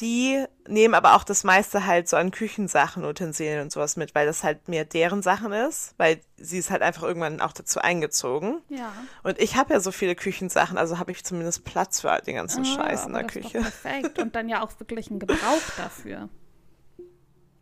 die 0.00 0.44
nehmen 0.68 0.94
aber 0.94 1.16
auch 1.16 1.24
das 1.24 1.42
meiste 1.42 1.84
halt 1.86 2.08
so 2.08 2.16
an 2.16 2.30
Küchensachen, 2.30 3.04
Utensilien 3.04 3.62
und 3.62 3.72
sowas 3.72 3.96
mit, 3.96 4.14
weil 4.14 4.26
das 4.26 4.44
halt 4.44 4.68
mehr 4.68 4.84
deren 4.84 5.22
Sachen 5.22 5.52
ist, 5.52 5.94
weil 5.96 6.20
sie 6.36 6.58
ist 6.58 6.70
halt 6.70 6.82
einfach 6.82 7.02
irgendwann 7.02 7.40
auch 7.40 7.52
dazu 7.52 7.80
eingezogen. 7.80 8.60
Ja. 8.68 8.92
Und 9.24 9.40
ich 9.40 9.56
habe 9.56 9.74
ja 9.74 9.80
so 9.80 9.90
viele 9.90 10.14
Küchensachen, 10.14 10.78
also 10.78 10.98
habe 10.98 11.10
ich 11.10 11.24
zumindest 11.24 11.64
Platz 11.64 12.00
für 12.00 12.12
all 12.12 12.20
den 12.20 12.36
ganzen 12.36 12.62
ah, 12.62 12.76
Scheiß 12.76 13.06
in 13.06 13.12
der 13.14 13.24
Küche. 13.24 13.58
perfekt 13.60 14.18
und 14.20 14.36
dann 14.36 14.48
ja 14.48 14.62
auch 14.62 14.70
wirklich 14.78 15.10
einen 15.10 15.18
Gebrauch 15.18 15.62
dafür. 15.76 16.28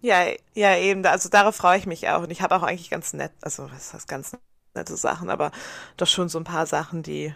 Ja, 0.06 0.25
ja, 0.54 0.76
eben. 0.76 1.04
Also 1.04 1.28
darauf 1.28 1.56
freue 1.56 1.78
ich 1.78 1.86
mich 1.86 2.08
auch. 2.08 2.22
Und 2.22 2.30
ich 2.30 2.40
habe 2.40 2.54
auch 2.54 2.62
eigentlich 2.62 2.90
ganz 2.90 3.12
nett, 3.12 3.32
also 3.40 3.68
was 3.72 3.92
heißt 3.92 4.06
ganz 4.06 4.36
nette 4.72 4.96
Sachen, 4.96 5.30
aber 5.30 5.50
doch 5.96 6.06
schon 6.06 6.28
so 6.28 6.38
ein 6.38 6.44
paar 6.44 6.66
Sachen, 6.66 7.02
die 7.02 7.34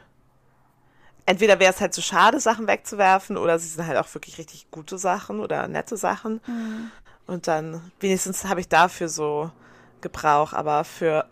entweder 1.26 1.58
wäre 1.58 1.72
es 1.72 1.80
halt 1.80 1.92
zu 1.92 2.00
schade, 2.00 2.38
Sachen 2.38 2.68
wegzuwerfen, 2.68 3.36
oder 3.36 3.58
sie 3.58 3.66
sind 3.66 3.84
halt 3.84 3.98
auch 3.98 4.14
wirklich 4.14 4.38
richtig 4.38 4.70
gute 4.70 4.98
Sachen 4.98 5.40
oder 5.40 5.66
nette 5.66 5.96
Sachen. 5.96 6.40
Mhm. 6.46 6.92
Und 7.26 7.48
dann 7.48 7.90
wenigstens 7.98 8.44
habe 8.44 8.60
ich 8.60 8.68
dafür 8.68 9.08
so 9.08 9.50
Gebrauch, 10.00 10.52
aber 10.52 10.84
für 10.84 11.26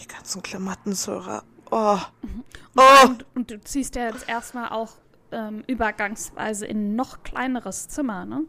die 0.00 0.08
ganzen 0.08 0.42
Klamottensörer. 0.42 1.44
Oh. 1.70 1.98
Mhm. 2.22 2.44
Oh. 2.76 3.06
Und, 3.06 3.26
und, 3.36 3.50
du 3.52 3.60
ziehst 3.62 3.94
ja 3.94 4.06
jetzt 4.06 4.28
erstmal 4.28 4.70
auch 4.70 4.94
ähm, 5.30 5.62
übergangsweise 5.68 6.66
in 6.66 6.88
ein 6.88 6.96
noch 6.96 7.22
kleineres 7.22 7.86
Zimmer, 7.86 8.24
ne? 8.24 8.46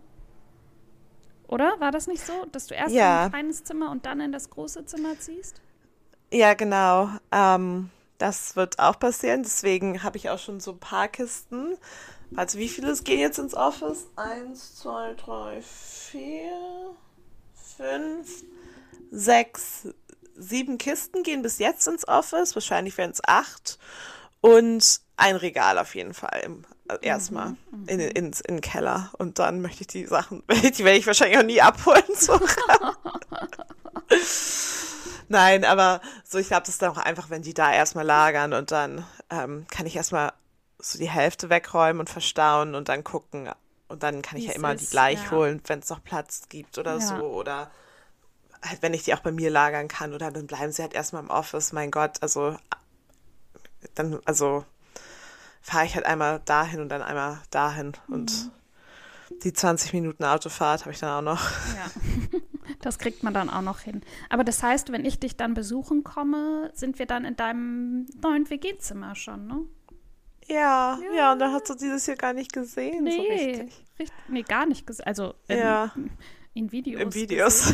Oder? 1.47 1.79
War 1.79 1.91
das 1.91 2.07
nicht 2.07 2.25
so, 2.25 2.45
dass 2.51 2.67
du 2.67 2.75
erst 2.75 2.93
ja. 2.93 3.19
in 3.19 3.25
ein 3.25 3.31
kleines 3.31 3.63
Zimmer 3.63 3.91
und 3.91 4.05
dann 4.05 4.19
in 4.19 4.31
das 4.31 4.49
große 4.49 4.85
Zimmer 4.85 5.19
ziehst? 5.19 5.61
Ja, 6.31 6.53
genau. 6.53 7.09
Ähm, 7.31 7.89
das 8.17 8.55
wird 8.55 8.79
auch 8.79 8.99
passieren. 8.99 9.43
Deswegen 9.43 10.03
habe 10.03 10.17
ich 10.17 10.29
auch 10.29 10.39
schon 10.39 10.59
so 10.59 10.71
ein 10.71 10.79
paar 10.79 11.07
Kisten. 11.07 11.77
Also 12.35 12.57
wie 12.57 12.69
viele 12.69 12.93
gehen 12.97 13.19
jetzt 13.19 13.37
ins 13.37 13.53
Office? 13.53 14.07
Eins, 14.15 14.75
zwei, 14.75 15.13
drei, 15.13 15.61
vier, 15.61 16.95
fünf, 17.77 18.43
sechs, 19.11 19.87
sieben 20.35 20.77
Kisten 20.77 21.23
gehen 21.23 21.41
bis 21.41 21.59
jetzt 21.59 21.87
ins 21.87 22.07
Office, 22.07 22.55
wahrscheinlich 22.55 22.97
werden 22.97 23.11
es 23.11 23.21
acht. 23.25 23.79
Und 24.41 25.01
ein 25.17 25.35
Regal 25.35 25.77
auf 25.79 25.95
jeden 25.95 26.13
Fall 26.13 26.41
im, 26.43 26.65
erstmal 27.01 27.55
Mhm, 27.71 27.87
in, 27.87 27.99
in, 27.99 28.25
in 28.25 28.31
den 28.47 28.61
Keller. 28.61 29.11
Und 29.17 29.39
dann 29.39 29.61
möchte 29.61 29.81
ich 29.81 29.87
die 29.87 30.05
Sachen, 30.05 30.43
die 30.49 30.83
werde 30.83 30.97
ich 30.97 31.07
wahrscheinlich 31.07 31.37
auch 31.39 31.43
nie 31.43 31.61
abholen. 31.61 32.03
So. 32.15 32.39
Nein, 35.27 35.65
aber 35.65 36.01
so, 36.23 36.37
ich 36.37 36.47
glaube, 36.47 36.61
das 36.61 36.69
ist 36.75 36.81
dann 36.81 36.91
auch 36.91 36.97
einfach, 36.97 37.29
wenn 37.29 37.41
die 37.41 37.53
da 37.53 37.73
erstmal 37.73 38.05
lagern 38.05 38.53
und 38.53 38.71
dann 38.71 39.03
ähm, 39.31 39.65
kann 39.71 39.87
ich 39.87 39.95
erstmal 39.95 40.33
so 40.77 40.99
die 40.99 41.09
Hälfte 41.09 41.49
wegräumen 41.49 41.99
und 41.99 42.09
verstauen 42.09 42.75
und 42.75 42.89
dann 42.89 43.03
gucken. 43.03 43.49
Und 43.87 44.03
dann 44.03 44.21
kann 44.21 44.37
ich 44.37 44.45
Wie 44.45 44.49
ja 44.49 44.55
immer 44.55 44.75
die 44.75 44.85
gleich 44.85 45.23
ja. 45.25 45.31
holen, 45.31 45.61
wenn 45.65 45.79
es 45.79 45.89
noch 45.89 46.03
Platz 46.03 46.43
gibt 46.49 46.77
oder 46.77 46.97
Ja. 46.97 46.99
so. 46.99 47.15
Oder 47.15 47.71
halt, 48.63 48.81
wenn 48.81 48.93
ich 48.93 49.03
die 49.03 49.13
auch 49.15 49.19
bei 49.19 49.31
mir 49.31 49.49
lagern 49.49 49.87
kann. 49.87 50.13
Oder 50.13 50.31
dann 50.31 50.47
bleiben 50.47 50.71
sie 50.71 50.81
halt 50.83 50.93
erstmal 50.93 51.23
im 51.23 51.29
Office. 51.29 51.73
Mein 51.73 51.91
Gott, 51.91 52.21
also 52.21 52.55
dann, 53.95 54.19
also 54.25 54.63
fahre 55.65 55.85
ich 55.85 55.95
halt 55.95 56.05
einmal 56.05 56.41
dahin 56.45 56.79
und 56.79 56.89
dann 56.89 57.01
einmal 57.01 57.39
dahin. 57.49 57.93
Und 58.07 58.31
Mhm. 58.31 59.39
die 59.43 59.51
20 59.51 59.93
Minuten 59.93 60.23
Autofahrt 60.23 60.81
habe 60.81 60.91
ich 60.91 60.99
dann 60.99 61.09
auch 61.27 61.33
noch. 61.33 61.41
Ja. 61.75 61.91
Das 62.81 62.97
kriegt 62.97 63.21
man 63.21 63.31
dann 63.33 63.49
auch 63.51 63.61
noch 63.61 63.79
hin. 63.81 64.01
Aber 64.27 64.43
das 64.43 64.63
heißt, 64.63 64.91
wenn 64.91 65.05
ich 65.05 65.19
dich 65.19 65.37
dann 65.37 65.53
besuchen 65.53 66.03
komme, 66.03 66.71
sind 66.73 66.97
wir 66.97 67.05
dann 67.05 67.23
in 67.23 67.35
deinem 67.35 68.07
neuen 68.23 68.49
WG-Zimmer 68.49 69.13
schon, 69.15 69.45
ne? 69.45 69.61
Ja, 70.47 70.97
ja, 71.15 71.31
und 71.33 71.39
dann 71.39 71.51
hast 71.53 71.69
du 71.69 71.75
dieses 71.75 72.05
Jahr 72.07 72.17
gar 72.17 72.33
nicht 72.33 72.51
gesehen, 72.53 73.05
so 73.09 73.21
richtig. 73.21 73.71
richtig, 73.99 74.15
nee, 74.29 74.41
gar 74.41 74.65
nicht 74.65 74.85
gesehen. 74.87 75.05
Also 75.05 75.35
in, 75.47 75.57
Ja. 75.59 75.91
in 76.55 76.71
Videos. 76.71 77.01
Im 77.01 77.13
Videos. 77.13 77.71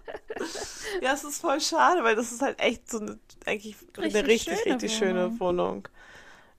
ja, 1.02 1.12
es 1.14 1.24
ist 1.24 1.40
voll 1.40 1.60
schade, 1.60 2.02
weil 2.04 2.16
das 2.16 2.32
ist 2.32 2.42
halt 2.42 2.58
echt 2.60 2.90
so 2.90 2.98
eine, 3.00 3.18
eigentlich 3.46 3.76
Richtig 3.96 4.16
eine 4.16 4.26
richtig, 4.28 4.58
schöne 4.58 4.74
richtig 4.74 5.00
Wohnung. 5.00 5.14
schöne 5.14 5.40
Wohnung. 5.40 5.88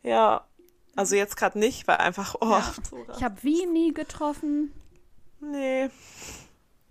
Ja, 0.03 0.45
also 0.95 1.15
jetzt 1.15 1.37
gerade 1.37 1.57
nicht, 1.57 1.87
weil 1.87 1.97
einfach, 1.97 2.35
oh, 2.41 2.49
Ja. 2.51 2.73
Ich 3.15 3.23
habe 3.23 3.41
Wie 3.41 3.65
nie 3.65 3.93
getroffen. 3.93 4.71
nee, 5.39 5.89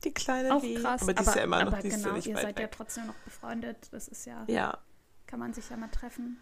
die 0.05 0.13
kleine 0.13 0.55
Auch 0.55 0.63
Wie. 0.63 0.75
krass. 0.75 1.03
Aber 1.03 1.15
die 1.15 1.23
ist 1.23 1.35
ja 1.37 1.43
immer 1.43 1.65
noch, 1.65 1.73
aber 1.73 1.85
ist 1.85 1.93
ja 1.93 1.97
genau, 2.03 2.13
nicht 2.17 2.27
ihr 2.27 2.37
seid 2.37 2.59
ja 2.59 2.65
weg. 2.65 2.73
trotzdem 2.73 3.07
noch 3.07 3.15
befreundet. 3.25 3.89
Das 3.93 4.09
ist 4.09 4.25
ja, 4.27 4.45
Ja, 4.49 4.79
kann 5.27 5.39
man 5.39 5.55
sich 5.55 5.71
ja 5.71 5.77
mal 5.77 5.89
treffen. 5.91 6.39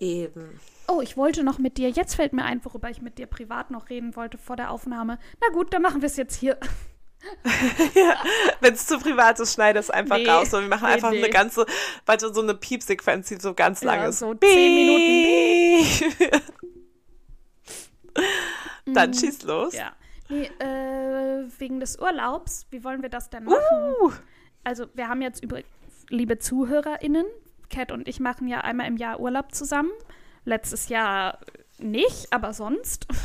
eben. 0.00 0.58
Oh, 0.88 1.00
ich 1.00 1.16
wollte 1.16 1.44
noch 1.44 1.58
mit 1.58 1.78
dir, 1.78 1.90
jetzt 1.90 2.16
fällt 2.16 2.32
mir 2.32 2.44
ein, 2.44 2.64
worüber 2.64 2.90
ich 2.90 3.00
mit 3.00 3.18
dir 3.18 3.26
privat 3.26 3.70
noch 3.70 3.88
reden 3.88 4.16
wollte 4.16 4.36
vor 4.38 4.56
der 4.56 4.70
Aufnahme. 4.70 5.18
Na 5.40 5.52
gut, 5.54 5.72
dann 5.72 5.82
machen 5.82 6.02
wir 6.02 6.06
es 6.06 6.16
jetzt 6.16 6.34
hier. 6.36 6.58
Wenn 8.60 8.74
es 8.74 8.86
zu 8.86 8.98
privat 8.98 9.40
ist, 9.40 9.54
schneide 9.54 9.78
es 9.78 9.90
einfach 9.90 10.16
Nee, 10.18 10.28
raus. 10.28 10.52
Und 10.54 10.62
wir 10.62 10.68
machen 10.68 10.86
nee, 10.86 10.94
einfach 10.94 11.10
nee. 11.10 11.18
eine 11.18 11.30
ganze, 11.30 11.66
weiter 12.04 12.32
so 12.32 12.40
eine 12.42 12.54
Piepsequenz, 12.54 13.28
die 13.28 13.36
so 13.36 13.54
ganz 13.54 13.82
Ja, 13.82 13.94
lang 13.94 14.08
ist. 14.08 14.18
so 14.20 14.34
zehn 14.34 14.74
Minuten. 14.74 16.32
Dann 18.94 19.12
schieß 19.12 19.42
los. 19.42 19.74
Ja. 19.74 19.92
Nee, 20.28 20.50
äh, 20.58 21.46
wegen 21.58 21.80
des 21.80 21.98
Urlaubs, 21.98 22.66
wie 22.70 22.82
wollen 22.84 23.02
wir 23.02 23.08
das 23.08 23.30
denn 23.30 23.44
machen? 23.44 23.94
Uh, 24.00 24.12
Also, 24.64 24.86
wir 24.94 25.08
haben 25.08 25.22
jetzt 25.22 25.42
über, 25.42 25.60
liebe 26.08 26.38
ZuhörerInnen, 26.38 27.26
Kat 27.70 27.92
und 27.92 28.08
ich 28.08 28.20
machen 28.20 28.48
ja 28.48 28.60
einmal 28.60 28.86
im 28.86 28.96
Jahr 28.96 29.20
Urlaub 29.20 29.54
zusammen. 29.54 29.90
Letztes 30.44 30.88
Jahr 30.88 31.38
nicht, 31.78 32.32
aber 32.32 32.52
sonst 32.54 33.06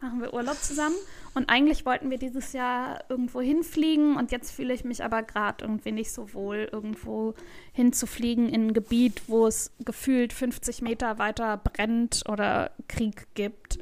machen 0.00 0.20
wir 0.20 0.34
Urlaub 0.34 0.56
zusammen. 0.62 0.96
Und 1.36 1.50
eigentlich 1.50 1.84
wollten 1.84 2.10
wir 2.10 2.16
dieses 2.16 2.54
Jahr 2.54 3.04
irgendwo 3.10 3.42
hinfliegen 3.42 4.16
und 4.16 4.32
jetzt 4.32 4.52
fühle 4.52 4.72
ich 4.72 4.84
mich 4.84 5.04
aber 5.04 5.22
gerade 5.22 5.66
irgendwie 5.66 5.92
nicht 5.92 6.10
so 6.10 6.32
wohl, 6.32 6.66
irgendwo 6.72 7.34
hinzufliegen 7.74 8.48
in 8.48 8.68
ein 8.68 8.72
Gebiet, 8.72 9.20
wo 9.26 9.46
es 9.46 9.70
gefühlt 9.84 10.32
50 10.32 10.80
Meter 10.80 11.18
weiter 11.18 11.58
brennt 11.58 12.24
oder 12.26 12.70
Krieg 12.88 13.26
gibt. 13.34 13.78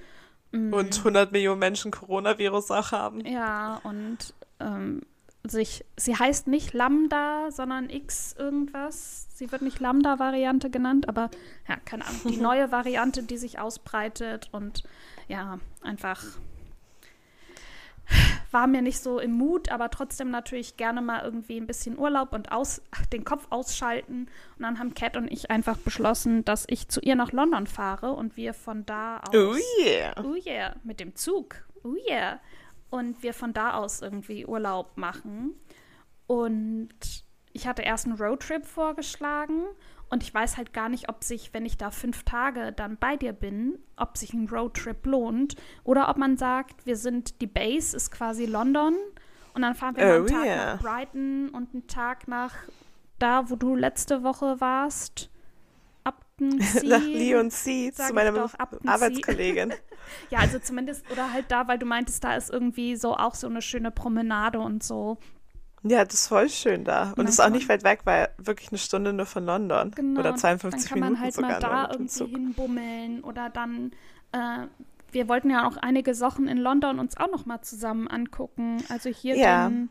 Und 0.51 0.99
100 0.99 1.31
Millionen 1.31 1.61
Menschen 1.61 1.93
Coronavirus 1.93 2.73
auch 2.73 2.91
haben. 2.91 3.25
Ja, 3.25 3.81
und 3.85 4.35
ähm, 4.59 5.03
sich, 5.45 5.85
sie 5.97 6.17
heißt 6.17 6.49
nicht 6.49 6.73
Lambda, 6.73 7.53
sondern 7.53 7.89
X 7.89 8.35
irgendwas. 8.37 9.29
Sie 9.33 9.53
wird 9.53 9.63
nicht 9.63 9.79
Lambda-Variante 9.79 10.71
genannt, 10.71 11.09
aber 11.09 11.31
ja, 11.69 11.77
keine 11.85 12.05
Ahnung. 12.05 12.21
Die 12.25 12.37
neue 12.41 12.73
Variante, 12.73 13.23
die 13.23 13.37
sich 13.37 13.61
ausbreitet 13.61 14.49
und 14.51 14.83
ja, 15.29 15.61
einfach 15.83 16.21
war 18.51 18.67
mir 18.67 18.83
nicht 18.83 19.01
so 19.01 19.19
im 19.19 19.33
Mut, 19.33 19.71
aber 19.71 19.91
trotzdem 19.91 20.31
natürlich 20.31 20.77
gerne 20.77 21.03
mal 21.03 21.23
irgendwie 21.25 21.57
ein 21.57 21.67
bisschen 21.67 21.99
Urlaub 21.99 22.33
und 22.33 22.53
aus, 22.53 22.83
den 23.13 23.25
Kopf 23.25 23.47
ausschalten. 23.51 24.29
Und 24.57 24.63
dann 24.63 24.79
haben 24.79 24.95
Kat 24.95 25.17
und 25.17 25.31
ich 25.31 25.51
einfach 25.51 25.77
beschlossen, 25.77 26.45
dass 26.45 26.65
ich 26.69 26.89
zu 26.89 27.01
ihr 27.01 27.17
nach 27.17 27.33
London 27.33 27.67
fahre 27.67 28.13
und 28.13 28.37
wir 28.37 28.55
von 28.55 28.87
da 28.87 29.19
aus. 29.19 29.35
Oh 29.35 29.57
yeah. 29.83 30.15
Oh 30.25 30.35
yeah, 30.35 30.77
mit 30.85 31.01
dem 31.01 31.15
Zug. 31.15 31.57
Oh 31.83 31.95
yeah. 32.09 32.41
Und 32.91 33.23
wir 33.23 33.35
von 33.35 33.53
da 33.53 33.75
aus 33.75 34.03
irgendwie 34.03 34.47
Urlaub 34.47 34.97
machen. 34.97 35.55
Und 36.27 36.95
ich 37.53 37.67
hatte 37.67 37.83
erst 37.83 38.07
einen 38.07 38.17
Roadtrip 38.17 38.65
vorgeschlagen 38.65 39.65
und 40.15 40.23
ich 40.23 40.33
weiß 40.33 40.57
halt 40.57 40.73
gar 40.73 40.89
nicht, 40.89 41.09
ob 41.09 41.25
sich, 41.25 41.53
wenn 41.55 41.67
ich 41.67 41.77
da 41.77 41.91
fünf 41.91 42.23
Tage 42.23 42.71
dann 42.71 42.97
bei 42.97 43.17
dir 43.17 43.33
bin, 43.33 43.81
ob 43.97 44.17
sich 44.17 44.33
ein 44.33 44.49
Roadtrip 44.49 45.05
lohnt 45.07 45.57
oder 45.83 46.09
ob 46.09 46.19
man 46.19 46.37
sagt, 46.37 46.87
wir 46.87 46.97
sind, 46.97 47.41
die 47.41 47.49
Base 47.49 47.97
ist 47.97 48.13
quasi 48.13 48.47
London 48.47 48.95
und 49.55 49.63
dann 49.63 49.75
fahren 49.75 49.97
wir 49.97 50.05
mal 50.05 50.15
einen 50.15 50.25
Oh 50.25 50.29
Tag 50.29 50.45
yeah. 50.45 50.75
nach 50.75 50.81
Brighton 50.81 51.49
und 51.49 51.75
einen 51.75 51.89
Tag 51.89 52.29
nach 52.29 52.55
da, 53.19 53.51
wo 53.51 53.57
du 53.57 53.75
letzte 53.75 54.23
Woche 54.23 54.61
warst. 54.61 55.31
Upton 56.05 56.59
Nach 56.85 57.01
Lee 57.01 57.35
und 57.35 57.51
C 57.51 57.91
Sag 57.93 58.07
zu 58.07 58.15
meiner. 58.15 58.49
Arbeitskollegin. 58.87 59.75
Ja, 60.31 60.41
also 60.41 60.61
zumindest, 60.61 61.11
oder 61.11 61.33
halt 61.33 61.47
da, 61.49 61.67
weil 61.67 61.79
du 61.79 61.87
meintest, 61.87 62.23
da 62.23 62.37
ist 62.37 62.51
irgendwie 62.51 62.95
so 62.95 63.17
auch 63.17 63.35
so 63.35 63.49
eine 63.49 63.63
schöne 63.63 63.91
Promenade 63.91 64.61
und 64.61 64.85
so. 64.85 65.19
Ja, 65.87 66.05
das 66.05 66.15
ist 66.15 66.27
voll 66.29 66.49
schön 66.49 66.85
da. 66.85 67.11
Und 67.11 67.19
dann 67.19 67.27
ist 67.27 67.41
auch 67.41 67.51
nicht 67.51 67.69
weit 67.69 67.85
weg, 67.85 68.01
weil 68.05 68.31
wirklich 68.39 68.71
eine 68.71 68.79
Stunde 68.79 69.13
nur 69.13 69.27
von 69.27 69.45
London. 69.45 69.91
Genau. 69.91 70.21
Oder 70.21 70.31
und 70.33 70.39
52 70.39 70.81
dann 70.81 70.89
kann 70.89 70.99
Minuten 70.99 71.13
man 71.13 71.23
halt 71.23 71.35
sogar 71.35 71.51
mal 71.51 71.61
da 71.61 71.89
irgendwie 71.93 72.25
hinbummeln 72.27 73.23
oder 73.23 73.51
dann, 73.51 73.93
äh, 74.33 74.67
wir 75.13 75.29
wollten 75.29 75.51
ja 75.51 75.69
auch 75.69 75.77
einige 75.77 76.15
Sachen 76.15 76.49
in 76.49 76.57
London 76.57 76.99
uns 76.99 77.19
auch 77.19 77.31
noch 77.31 77.45
mal 77.45 77.61
zusammen 77.61 78.09
angucken. 78.09 78.83
Also 78.89 79.11
hier 79.11 79.37
Ja. 79.37 79.69
den, 79.69 79.91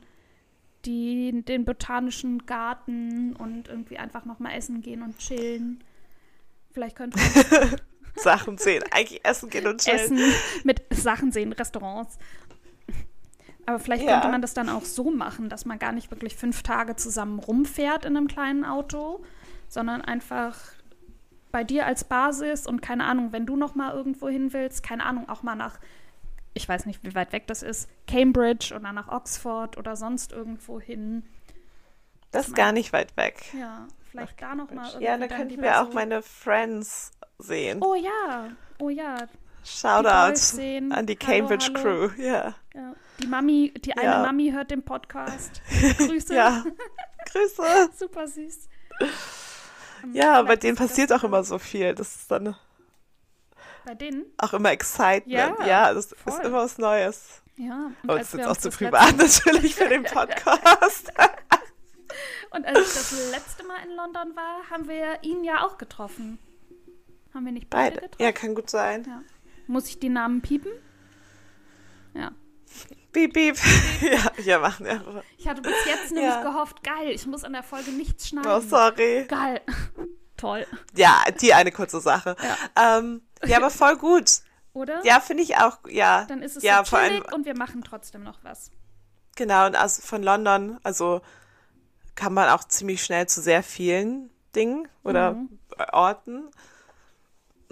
die, 0.86 1.44
den 1.46 1.64
botanischen 1.64 2.46
Garten 2.48 3.36
und 3.36 3.68
irgendwie 3.68 4.00
einfach 4.00 4.26
noch 4.26 4.40
mal 4.40 4.52
essen 4.54 4.82
gehen 4.82 5.04
und 5.04 5.20
chillen. 5.20 5.84
Vielleicht 6.72 6.96
könnte 6.96 7.20
man 7.20 7.80
Sachen 8.16 8.58
sehen. 8.58 8.84
Eigentlich 8.92 9.24
essen 9.24 9.50
gehen 9.50 9.68
und 9.68 9.82
chillen. 9.82 10.00
Essen 10.00 10.20
mit 10.64 10.82
Sachen 10.92 11.32
sehen, 11.32 11.54
Restaurants. 11.54 12.18
Aber 13.66 13.80
vielleicht 13.80 14.04
Ja. 14.04 14.14
könnte 14.14 14.30
man 14.30 14.42
das 14.42 14.54
dann 14.54 14.70
auch 14.70 14.84
so 14.84 15.10
machen, 15.12 15.50
dass 15.50 15.66
man 15.66 15.80
gar 15.80 15.92
nicht 15.92 16.12
wirklich 16.12 16.36
fünf 16.36 16.64
Tage 16.64 16.96
zusammen 16.96 17.40
rumfährt 17.40 18.06
in 18.06 18.18
einem 18.18 18.28
kleinen 18.28 18.66
Auto, 18.66 19.24
sondern 19.70 20.02
einfach 20.02 20.58
bei 21.52 21.64
dir 21.64 21.86
als 21.86 22.04
Basis 22.04 22.68
und 22.68 22.82
keine 22.82 23.06
Ahnung, 23.06 23.32
wenn 23.32 23.46
du 23.46 23.56
noch 23.56 23.76
mal 23.76 23.94
irgendwo 23.94 24.28
hin 24.28 24.54
willst, 24.54 24.84
keine 24.84 25.06
Ahnung, 25.06 25.30
auch 25.30 25.44
mal 25.44 25.56
nach, 25.56 25.78
ich 26.54 26.68
weiß 26.68 26.86
nicht, 26.88 27.04
wie 27.04 27.14
weit 27.16 27.32
weg 27.32 27.48
das 27.48 27.62
ist, 27.64 27.88
Cambridge 28.08 28.74
oder 28.76 28.92
nach 28.92 29.08
Oxford 29.08 29.78
oder 29.78 29.96
sonst 29.96 30.32
irgendwo 30.32 30.80
hin. 30.82 31.24
Das 32.32 32.48
ist 32.48 32.56
gar 32.56 32.72
nicht 32.72 32.92
weit 32.92 33.16
weg. 33.16 33.44
Ja, 33.58 33.88
vielleicht 34.10 34.42
da 34.42 34.56
noch 34.56 34.72
mal 34.72 34.90
Ja, 35.00 35.18
da 35.18 35.28
dann 35.28 35.38
könnten 35.38 35.62
wir 35.62 35.80
auch 35.82 35.88
so- 35.88 35.94
meine 35.94 36.22
Friends 36.24 37.12
sehen. 37.38 37.80
Oh 37.84 37.94
ja, 37.96 38.48
oh 38.80 38.90
ja, 38.90 39.16
Shoutout 39.64 40.08
an 40.92 41.06
die 41.06 41.18
Hallo, 41.22 41.38
Cambridge 41.38 41.72
hallo. 41.76 42.10
Crew. 42.10 42.22
Ja. 42.22 42.56
Ja, 42.74 42.94
die 43.20 43.28
Mami, 43.28 43.74
die 43.78 43.94
eine 43.94 44.04
Ja. 44.04 44.22
Mami 44.22 44.52
hört 44.52 44.72
den 44.72 44.84
Podcast. 44.84 45.62
Grüße. 45.98 46.34
Ja. 46.36 46.64
Grüße. 47.32 47.90
Super 47.98 48.28
süß. 48.28 48.68
Ja, 50.14 50.42
bei 50.42 50.56
denen 50.56 50.76
passiert 50.78 51.12
auch 51.14 51.24
immer 51.24 51.44
so 51.44 51.58
viel. 51.60 51.96
Das 51.96 52.16
ist 52.16 52.30
dann 52.32 52.56
Bei 53.86 53.96
denen? 53.96 54.26
auch 54.38 54.54
immer 54.54 54.72
Excitement. 54.72 55.28
Ja, 55.60 55.66
Ja, 55.66 55.94
das 55.94 56.14
voll. 56.16 56.34
ist 56.34 56.44
immer 56.44 56.58
was 56.58 56.78
Neues. 56.78 57.42
Ja. 57.56 57.92
Und 58.04 58.10
Oh, 58.10 58.14
als 58.14 58.32
das 58.32 58.34
ist 58.34 58.40
jetzt 58.40 58.48
auch 58.50 58.58
zu 58.58 58.70
privat 58.72 59.16
natürlich 59.18 59.76
für 59.76 59.88
den 59.88 60.04
Podcast. 60.04 61.12
Und 62.52 62.66
als 62.66 62.80
ich 62.80 62.94
das 62.94 63.32
letzte 63.32 63.64
Mal 63.66 63.78
in 63.86 63.96
London 63.96 64.36
war, 64.36 64.70
haben 64.70 64.88
wir 64.88 65.20
ihn 65.24 65.44
ja 65.44 65.66
auch 65.66 65.78
getroffen. 65.78 66.40
Haben 67.34 67.46
wir 67.46 67.52
nicht 67.52 67.70
beide, 67.70 67.96
Beide. 67.96 68.02
getroffen? 68.10 68.24
Ja, 68.24 68.32
kann 68.32 68.54
gut 68.56 68.70
sein. 68.70 69.06
Ja. 69.08 69.22
Muss 69.68 69.88
ich 69.88 70.00
die 70.00 70.10
Namen 70.10 70.42
piepen? 70.42 70.72
Ja. 72.14 72.32
Piep, 73.12 73.34
piep. 73.34 73.58
Ja, 74.02 74.32
ja, 74.44 74.60
machen 74.60 74.86
wir. 74.86 75.24
Ich 75.38 75.48
hatte 75.48 75.62
bis 75.62 75.74
jetzt 75.86 76.12
nämlich 76.12 76.32
Ja. 76.34 76.42
gehofft, 76.44 76.84
geil, 76.84 77.10
ich 77.12 77.26
muss 77.28 77.44
an 77.44 77.54
der 77.54 77.64
Folge 77.64 77.92
nichts 77.92 78.30
schneiden. 78.30 78.50
Oh, 78.52 78.60
sorry. 78.60 79.26
Geil. 79.28 79.62
Toll. 80.38 80.66
Ja, 80.96 81.24
die 81.40 81.54
eine 81.54 81.72
kurze 81.72 82.02
Sache. 82.02 82.36
Ja. 82.76 82.98
Ähm, 83.00 83.22
ja, 83.46 83.58
aber 83.58 83.70
voll 83.70 83.98
gut. 83.98 84.42
Oder? 84.74 85.06
Ja, 85.06 85.20
finde 85.20 85.44
ich 85.44 85.56
auch, 85.58 85.78
ja. 85.88 86.26
Dann 86.26 86.42
ist 86.42 86.58
es 86.58 86.64
ja, 86.64 86.84
vor 86.84 87.00
allem, 87.00 87.24
und 87.34 87.46
wir 87.46 87.56
machen 87.56 87.84
trotzdem 87.84 88.24
noch 88.24 88.44
was. 88.44 88.72
genau, 89.36 89.68
und 89.68 89.76
also 89.76 90.02
von 90.02 90.24
London, 90.24 90.80
also 90.84 91.22
kann 92.16 92.34
man 92.34 92.50
auch 92.50 92.64
ziemlich 92.64 93.04
schnell 93.04 93.28
zu 93.28 93.42
sehr 93.42 93.62
vielen 93.64 94.32
Dingen 94.56 94.88
oder 95.04 95.34
Mhm. 95.34 95.60
Orten, 95.92 96.50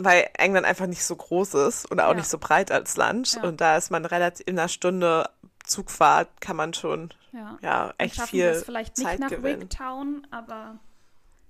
weil 0.06 0.30
England 0.34 0.66
einfach 0.66 0.88
nicht 0.88 1.04
so 1.04 1.16
groß 1.16 1.54
ist 1.56 1.90
und 1.92 2.00
auch 2.00 2.10
Ja. 2.10 2.14
nicht 2.16 2.30
so 2.30 2.38
breit 2.38 2.72
als 2.72 2.98
Land. 2.98 3.34
Ja. 3.36 3.44
Und 3.44 3.62
da 3.62 3.78
ist 3.78 3.92
man 3.92 4.06
relativ 4.06 4.46
in 4.48 4.58
einer 4.60 4.68
Stunde 4.68 5.30
Zugfahrt 5.66 6.28
kann 6.42 6.56
man 6.56 6.74
schon 6.74 7.14
Ja. 7.32 7.58
ja 7.62 7.94
echt 7.98 8.20
viel 8.24 8.56
vielleicht 8.56 8.98
nicht 8.98 9.08
Zeit 9.08 9.20
nach 9.20 9.30
gewinnen. 9.30 9.62
Wigtown, 9.62 10.28
aber, 10.32 10.80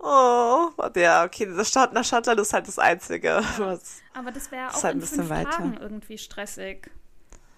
Oh, 0.04 0.70
ja, 0.96 1.24
okay, 1.24 1.46
das 1.46 1.70
Stadt 1.70 1.94
nach 1.94 2.04
Schottland 2.04 2.40
ist 2.40 2.54
halt 2.54 2.68
das 2.68 2.80
Einzige. 2.80 3.42
Was, 3.58 4.02
aber 4.16 4.32
das 4.32 4.52
wäre 4.52 4.70
auch 4.70 4.74
halt 4.74 4.86
ein 4.86 4.92
in 4.94 5.00
bisschen 5.00 5.18
fünf 5.20 5.30
weiter. 5.30 5.50
Tagen 5.52 5.78
irgendwie 5.80 6.18
stressig. 6.18 6.90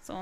So, 0.02 0.14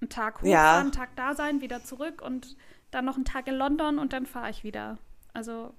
einen 0.00 0.10
Tag 0.10 0.34
hochfahren, 0.36 0.50
Ja. 0.52 0.78
einen 0.78 0.92
Tag 0.92 1.08
da 1.16 1.34
sein, 1.34 1.60
wieder 1.62 1.82
zurück 1.82 2.20
und 2.22 2.54
dann 2.90 3.04
noch 3.06 3.16
einen 3.16 3.24
Tag 3.24 3.48
in 3.48 3.54
London 3.54 3.98
und 3.98 4.12
dann 4.12 4.26
fahre 4.26 4.50
ich 4.50 4.62
wieder. 4.62 4.98
Also, 5.32 5.72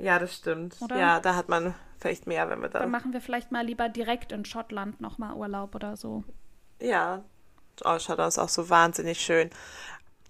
ja, 0.00 0.18
das 0.18 0.34
stimmt. 0.36 0.76
Oder? 0.80 0.96
Ja, 0.98 1.20
da 1.20 1.34
hat 1.34 1.48
man 1.48 1.74
vielleicht 1.98 2.26
mehr, 2.26 2.48
wenn 2.50 2.60
wir 2.60 2.68
dann 2.68 2.82
dann. 2.82 2.90
machen 2.90 3.12
wir 3.12 3.20
vielleicht 3.20 3.50
mal 3.52 3.64
lieber 3.64 3.88
direkt 3.88 4.32
in 4.32 4.44
Schottland 4.44 5.00
nochmal 5.00 5.34
Urlaub 5.34 5.74
oder 5.74 5.96
so. 5.96 6.24
Ja, 6.80 7.22
oh, 7.84 7.98
Schottland 7.98 8.28
ist 8.28 8.38
auch 8.38 8.48
so 8.48 8.70
wahnsinnig 8.70 9.20
schön. 9.20 9.50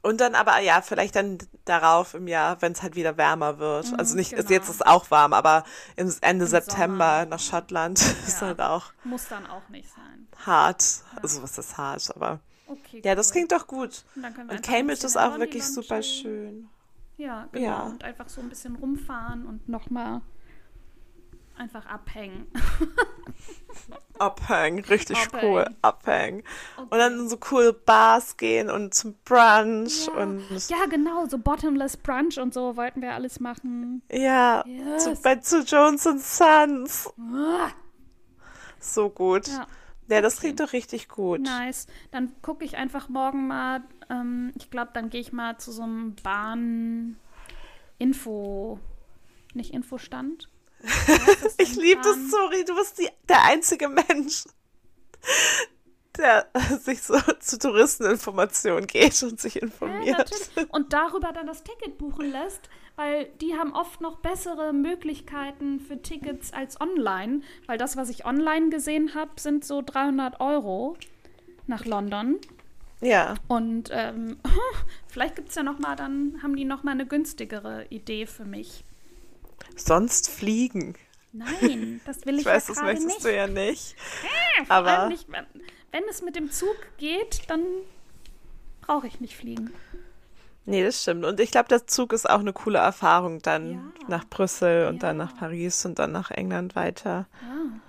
Und 0.01 0.21
dann 0.21 0.35
aber, 0.37 0.61
ja, 0.61 0.81
vielleicht 0.81 1.17
dann 1.17 1.39
darauf 1.65 2.15
im 2.15 2.29
Jahr, 2.29 2.63
wenn 2.63 2.73
es 2.73 2.83
halt 2.83 2.95
wieder 2.95 3.17
wärmer 3.17 3.59
wird. 3.59 3.93
also 3.99 4.15
nicht, 4.15 4.31
genau. 4.31 4.49
jetzt 4.49 4.69
ist 4.69 4.77
es 4.77 4.83
auch 4.83 5.11
warm, 5.11 5.33
aber 5.33 5.65
im 5.97 6.15
Ende 6.21 6.45
Im 6.45 6.51
September 6.51 7.19
Sommer. 7.21 7.27
nach 7.27 7.41
Schottland 7.41 7.99
ist 8.27 8.41
Ja. 8.41 8.47
halt 8.47 8.61
auch 8.61 8.93
Muss 9.05 9.27
dann 9.29 9.47
auch 9.47 9.69
nicht 9.69 9.89
sein. 9.91 10.29
hart. 10.47 10.85
Also 11.21 11.43
was 11.43 11.59
ist 11.59 11.77
hart, 11.77 12.11
aber 12.15 12.39
Okay. 12.69 13.03
ja, 13.05 13.15
das 13.15 13.29
cool. 13.29 13.33
klingt 13.33 13.53
doch 13.53 13.67
gut. 13.67 14.05
Und, 14.15 14.25
Und 14.51 14.63
Cambridge 14.63 15.05
ist 15.07 15.17
auch 15.19 15.39
wirklich 15.39 15.67
super 15.67 16.03
schön. 16.03 16.69
Ja, 17.19 17.49
genau. 17.53 17.65
Ja. 17.67 17.83
Und 17.83 18.03
einfach 18.05 18.29
so 18.29 18.41
ein 18.41 18.49
bisschen 18.49 18.77
rumfahren 18.77 19.45
und 19.47 19.69
nochmal 19.69 20.23
einfach 21.57 21.85
abhängen. 21.87 22.47
Abhängen, 24.19 24.85
richtig 24.85 25.17
Abhängen. 25.27 25.53
cool, 25.53 25.67
abhängen. 25.83 26.43
Okay. 26.77 26.87
Und 26.91 26.99
dann 26.99 27.13
in 27.21 27.29
so 27.29 27.37
coole 27.37 27.73
Bars 27.73 28.37
gehen 28.37 28.69
und 28.69 28.93
zum 28.93 29.15
Brunch 29.25 30.07
ja. 30.09 30.13
und 30.15 30.69
ja, 30.69 30.87
genau, 30.91 31.27
so 31.27 31.39
Bottomless 31.39 31.97
Brunch 31.97 32.39
und 32.39 32.53
so 32.53 32.77
wollten 32.77 33.01
wir 33.01 33.15
alles 33.15 33.39
machen. 33.39 34.03
ja, 34.11 34.65
Yes. 34.67 35.05
zu, 35.05 35.15
bei, 35.23 35.37
zu 35.37 35.63
Jones 35.63 36.03
Sons. 36.03 37.13
Ah, 37.33 37.69
So 38.81 39.09
gut. 39.11 39.47
Ja, 39.49 39.67
Ja, 40.09 40.21
das 40.23 40.41
klingt 40.41 40.59
doch 40.61 40.73
richtig 40.73 41.09
gut. 41.09 41.41
nice. 41.41 41.87
Dann 42.11 42.33
gucke 42.43 42.65
ich 42.65 42.77
einfach 42.77 43.09
morgen 43.09 43.47
mal, 43.47 43.83
ähm, 44.11 44.53
ich 44.57 44.71
glaube, 44.71 44.91
dann 44.95 45.11
gehe 45.11 45.21
ich 45.21 45.33
mal 45.33 45.59
zu 45.59 45.71
so 45.71 45.83
einem 45.83 46.17
Bahn-Info, 46.17 47.19
nicht 49.55 49.73
Infostand. 49.75 50.49
Ich 51.59 51.75
liebe 51.75 52.01
das, 52.01 52.17
sorry, 52.31 52.65
du 52.65 52.75
bist 52.77 52.99
die, 52.99 53.09
der 53.29 53.45
einzige 53.45 53.89
Mensch, 53.89 54.45
der 56.19 56.47
sich 56.83 57.03
so 57.03 57.15
zu 57.41 57.59
Touristeninformationen 57.59 58.87
geht 58.87 59.23
und 59.23 59.41
sich 59.41 59.55
Ja, 59.55 59.63
informiert. 59.63 60.19
natürlich. 60.19 60.73
Und 60.73 60.93
darüber 60.93 61.33
dann 61.33 61.47
das 61.47 61.63
Ticket 61.63 61.99
buchen 61.99 62.31
lässt, 62.31 62.69
weil 62.97 63.27
die 63.41 63.55
haben 63.55 63.73
oft 63.75 64.01
noch 64.01 64.17
bessere 64.19 64.73
Möglichkeiten 64.73 65.81
für 65.81 66.03
Tickets 66.03 66.53
als 66.53 66.81
online. 66.81 67.43
Weil 67.67 67.79
das, 67.79 67.97
was 67.97 68.09
ich 68.11 68.25
online 68.27 68.71
gesehen 68.71 69.15
habe, 69.15 69.31
sind 69.41 69.65
so 69.65 69.83
300 69.85 70.41
Euro 70.41 70.97
nach 71.67 71.85
London. 71.85 72.39
Ja, 73.01 73.35
Und 73.47 73.91
ähm, 73.93 74.39
vielleicht 75.07 75.37
gibt 75.37 75.51
es 75.51 75.55
ja 75.55 75.63
noch 75.63 75.79
mal, 75.79 75.95
dann 75.95 76.41
haben 76.43 76.57
die 76.57 76.65
noch 76.65 76.83
mal 76.83 76.91
eine 76.91 77.07
günstigere 77.07 77.87
Idee 77.91 78.27
für 78.27 78.45
mich. 78.45 78.83
sonst 79.77 80.29
fliegen. 80.31 80.97
Nein, 81.33 82.01
das 82.07 82.25
will 82.27 82.35
ich, 82.41 82.41
Ich 82.41 82.47
weiß, 82.47 82.69
ja 82.69 82.75
das 82.75 82.83
möchtest 82.83 83.07
nicht. 83.07 83.25
du 83.25 83.35
ja 83.37 83.47
nicht. 83.47 83.95
Vor 84.67 84.77
allem 84.77 84.87
aber- 84.87 85.09
nicht, 85.09 85.31
wenn, 85.31 85.47
wenn 85.93 86.05
es 86.11 86.23
mit 86.23 86.37
dem 86.37 86.51
Zug 86.51 86.77
geht, 86.99 87.49
dann 87.49 87.63
brauche 88.81 89.07
ich 89.07 89.21
nicht 89.21 89.37
fliegen. 89.37 89.73
Nee, 90.67 90.85
das 90.85 91.03
stimmt. 91.03 91.25
Und 91.25 91.41
ich 91.41 91.51
glaube, 91.51 91.69
der 91.69 91.87
Zug 91.87 92.13
ist 92.13 92.29
auch 92.29 92.41
eine 92.41 92.53
coole 92.53 92.79
Erfahrung 92.79 93.41
dann 93.41 93.71
Ja. 93.73 93.81
nach 94.09 94.25
Brüssel 94.29 94.87
und 94.89 95.03
dann 95.03 95.19
Ja. 95.19 95.25
nach 95.25 95.37
Paris 95.37 95.85
und 95.87 95.99
dann 95.99 96.13
nach 96.13 96.31
England 96.31 96.77
weiter. 96.77 97.27
Ja. 97.43 97.81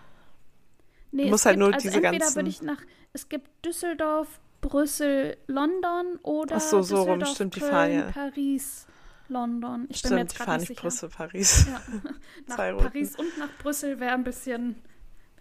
Nee, 1.12 1.24
Du 1.26 1.30
musst 1.32 1.46
halt 1.46 1.56
gibt, 1.56 1.60
nur 1.66 1.74
also 1.74 1.88
diese 1.90 2.02
ganzen- 2.02 2.36
würde 2.36 2.50
ich 2.50 2.62
nach, 2.62 2.82
es 3.14 3.28
gibt 3.28 3.50
Düsseldorf, 3.66 4.28
Brüssel, 4.62 5.38
London 5.48 6.20
oder 6.22 6.58
Ach 6.58 6.62
so, 6.62 6.82
so 6.82 7.04
rum, 7.04 7.24
stimmt, 7.26 7.56
die 7.56 7.60
Köln, 7.62 7.72
fahren 7.72 7.92
ja. 7.94 8.12
Paris, 8.12 8.86
London. 9.30 9.88
Ich 9.90 10.02
bin 10.02 10.12
mir 10.12 10.18
Stimmt, 10.18 10.20
jetzt 10.20 10.40
die 10.40 10.44
fahren 10.44 10.60
nicht 10.60 10.68
sicher. 10.68 10.82
Brüssel, 10.82 11.10
Paris. 11.10 11.66
Ja. 11.68 11.82
nach. 12.48 12.58
Paris 12.58 13.16
und 13.18 13.38
nach 13.40 13.50
Brüssel 13.62 14.00
wäre 14.00 14.14
ein 14.14 14.24
bisschen 14.24 14.76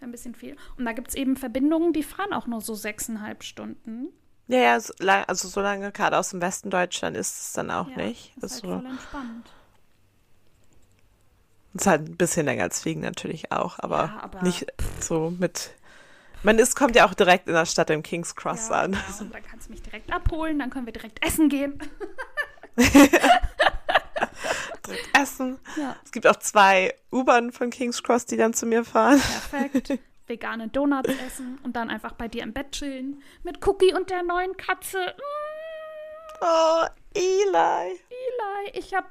ein 0.03 0.11
bisschen 0.11 0.35
viel. 0.35 0.55
Und 0.77 0.85
da 0.85 0.91
gibt 0.93 1.09
es 1.09 1.15
eben 1.15 1.35
Verbindungen, 1.37 1.93
die 1.93 2.03
fahren 2.03 2.33
auch 2.33 2.47
nur 2.47 2.61
so 2.61 2.73
sechseinhalb 2.75 3.43
Stunden. 3.43 4.07
Ja, 4.47 4.57
ja, 4.59 4.79
so 4.79 4.93
lang, 4.99 5.25
also 5.27 5.47
so 5.47 5.61
lange 5.61 5.91
gerade 5.91 6.17
aus 6.17 6.29
dem 6.29 6.41
Westen 6.41 6.69
Deutschland 6.71 7.15
ist 7.15 7.39
es 7.39 7.53
dann 7.53 7.69
auch 7.69 7.87
ja, 7.89 7.97
nicht. 7.97 8.33
Ist 8.37 8.43
Also, 8.43 8.71
halt 8.71 8.81
voll 8.81 8.91
entspannt. 8.91 9.51
ist 11.75 11.87
halt 11.87 12.09
ein 12.09 12.17
bisschen 12.17 12.45
länger 12.45 12.63
als 12.63 12.81
Fliegen 12.81 13.01
natürlich 13.01 13.51
auch, 13.51 13.77
aber, 13.79 14.05
Ja, 14.05 14.19
aber- 14.23 14.41
nicht 14.41 14.65
so 14.99 15.31
mit. 15.37 15.71
Man 16.41 16.57
ist, 16.57 16.75
kommt 16.75 16.95
ja 16.95 17.05
auch 17.05 17.13
direkt 17.13 17.47
in 17.47 17.53
der 17.53 17.65
Stadt 17.65 17.89
im 17.89 18.01
King's 18.01 18.35
Cross 18.35 18.69
Ja, 18.69 18.81
an. 18.81 18.91
genau. 18.93 19.03
Und 19.19 19.33
dann 19.35 19.43
kannst 19.43 19.67
du 19.67 19.71
mich 19.71 19.81
direkt 19.83 20.11
abholen, 20.11 20.57
dann 20.57 20.69
können 20.69 20.85
wir 20.85 20.93
direkt 20.93 21.23
essen 21.25 21.49
gehen. 21.49 21.77
Direkt 24.89 25.17
essen. 25.17 25.59
Ja, 25.77 25.95
Es 26.03 26.11
gibt 26.11 26.27
auch 26.27 26.35
zwei 26.37 26.93
U-Bahnen 27.11 27.51
von 27.51 27.69
King's 27.69 28.01
Cross, 28.03 28.25
die 28.25 28.37
dann 28.37 28.53
zu 28.53 28.65
mir 28.65 28.83
fahren. 28.85 29.19
perfekt. 29.49 29.99
Vegane 30.27 30.67
Donuts 30.67 31.09
essen 31.25 31.57
und 31.63 31.75
dann 31.75 31.89
einfach 31.89 32.11
bei 32.13 32.27
dir 32.27 32.43
im 32.43 32.53
Bett 32.53 32.71
chillen. 32.73 33.23
Mit 33.43 33.65
Cookie 33.67 33.93
und 33.95 34.09
der 34.11 34.21
neuen 34.23 34.55
Katze. 34.57 34.99
Mm, 34.99 36.41
Oh, 36.41 36.85
Eli. 37.15 37.99
Eli. 38.09 38.71
Ich 38.73 38.93
habe 38.93 39.07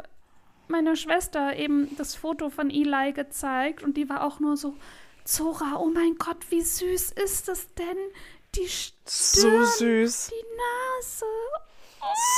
meiner 0.68 0.96
Schwester 0.96 1.56
eben 1.56 1.94
das 1.96 2.14
Foto 2.14 2.48
von 2.50 2.70
Eli 2.70 3.12
gezeigt 3.12 3.82
und 3.82 3.96
die 3.96 4.08
war 4.08 4.24
auch 4.24 4.38
nur 4.40 4.56
so, 4.56 4.74
Zora, 5.24 5.76
oh 5.78 5.90
mein 5.92 6.14
Gott, 6.16 6.38
wie 6.50 6.62
süß 6.62 7.12
ist 7.12 7.48
das 7.48 7.74
denn? 7.74 7.96
Die 8.54 8.66
So 9.04 9.40
Stirn, 9.50 9.66
süß. 9.66 10.30
die 10.30 10.44
Nase. 10.56 11.26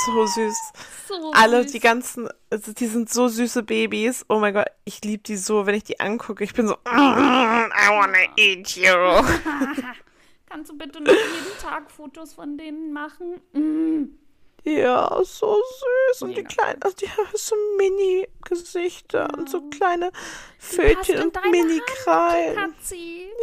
So 0.05 0.25
süß. 0.25 0.57
So 1.07 1.31
Alle, 1.33 1.63
süß. 1.63 1.71
die 1.71 1.79
ganzen, 1.79 2.29
also 2.49 2.73
die 2.73 2.87
sind 2.87 3.09
so 3.09 3.27
süße 3.27 3.63
Babys. 3.63 4.25
Oh 4.29 4.39
mein 4.39 4.53
Gott, 4.53 4.67
ich 4.85 5.03
liebe 5.03 5.23
die 5.23 5.37
so, 5.37 5.65
wenn 5.65 5.75
ich 5.75 5.83
die 5.83 5.99
angucke. 5.99 6.43
Ich 6.43 6.53
bin 6.53 6.67
so, 6.67 6.75
I 6.85 7.89
wanna 7.89 8.19
eat 8.37 8.75
you. 8.75 8.91
Kannst 10.49 10.69
du 10.69 10.77
bitte 10.77 11.01
noch 11.01 11.11
jeden 11.11 11.57
Tag 11.61 11.89
Fotos 11.89 12.33
von 12.33 12.57
denen 12.57 12.91
machen? 12.91 13.41
Mm. 13.53 14.17
Ja, 14.63 15.19
so 15.23 15.57
süß. 16.09 16.21
Und 16.21 16.37
die 16.37 16.43
kleinen, 16.43 16.81
also 16.83 16.95
die 16.95 17.09
haben 17.09 17.29
so 17.33 17.55
Mini-Gesichter 17.77 19.27
und 19.35 19.49
so 19.49 19.61
kleine 19.69 20.11
Passt 20.11 20.75
Fötchen 20.75 21.23
und 21.23 21.45
Mini-Krallen. 21.49 22.75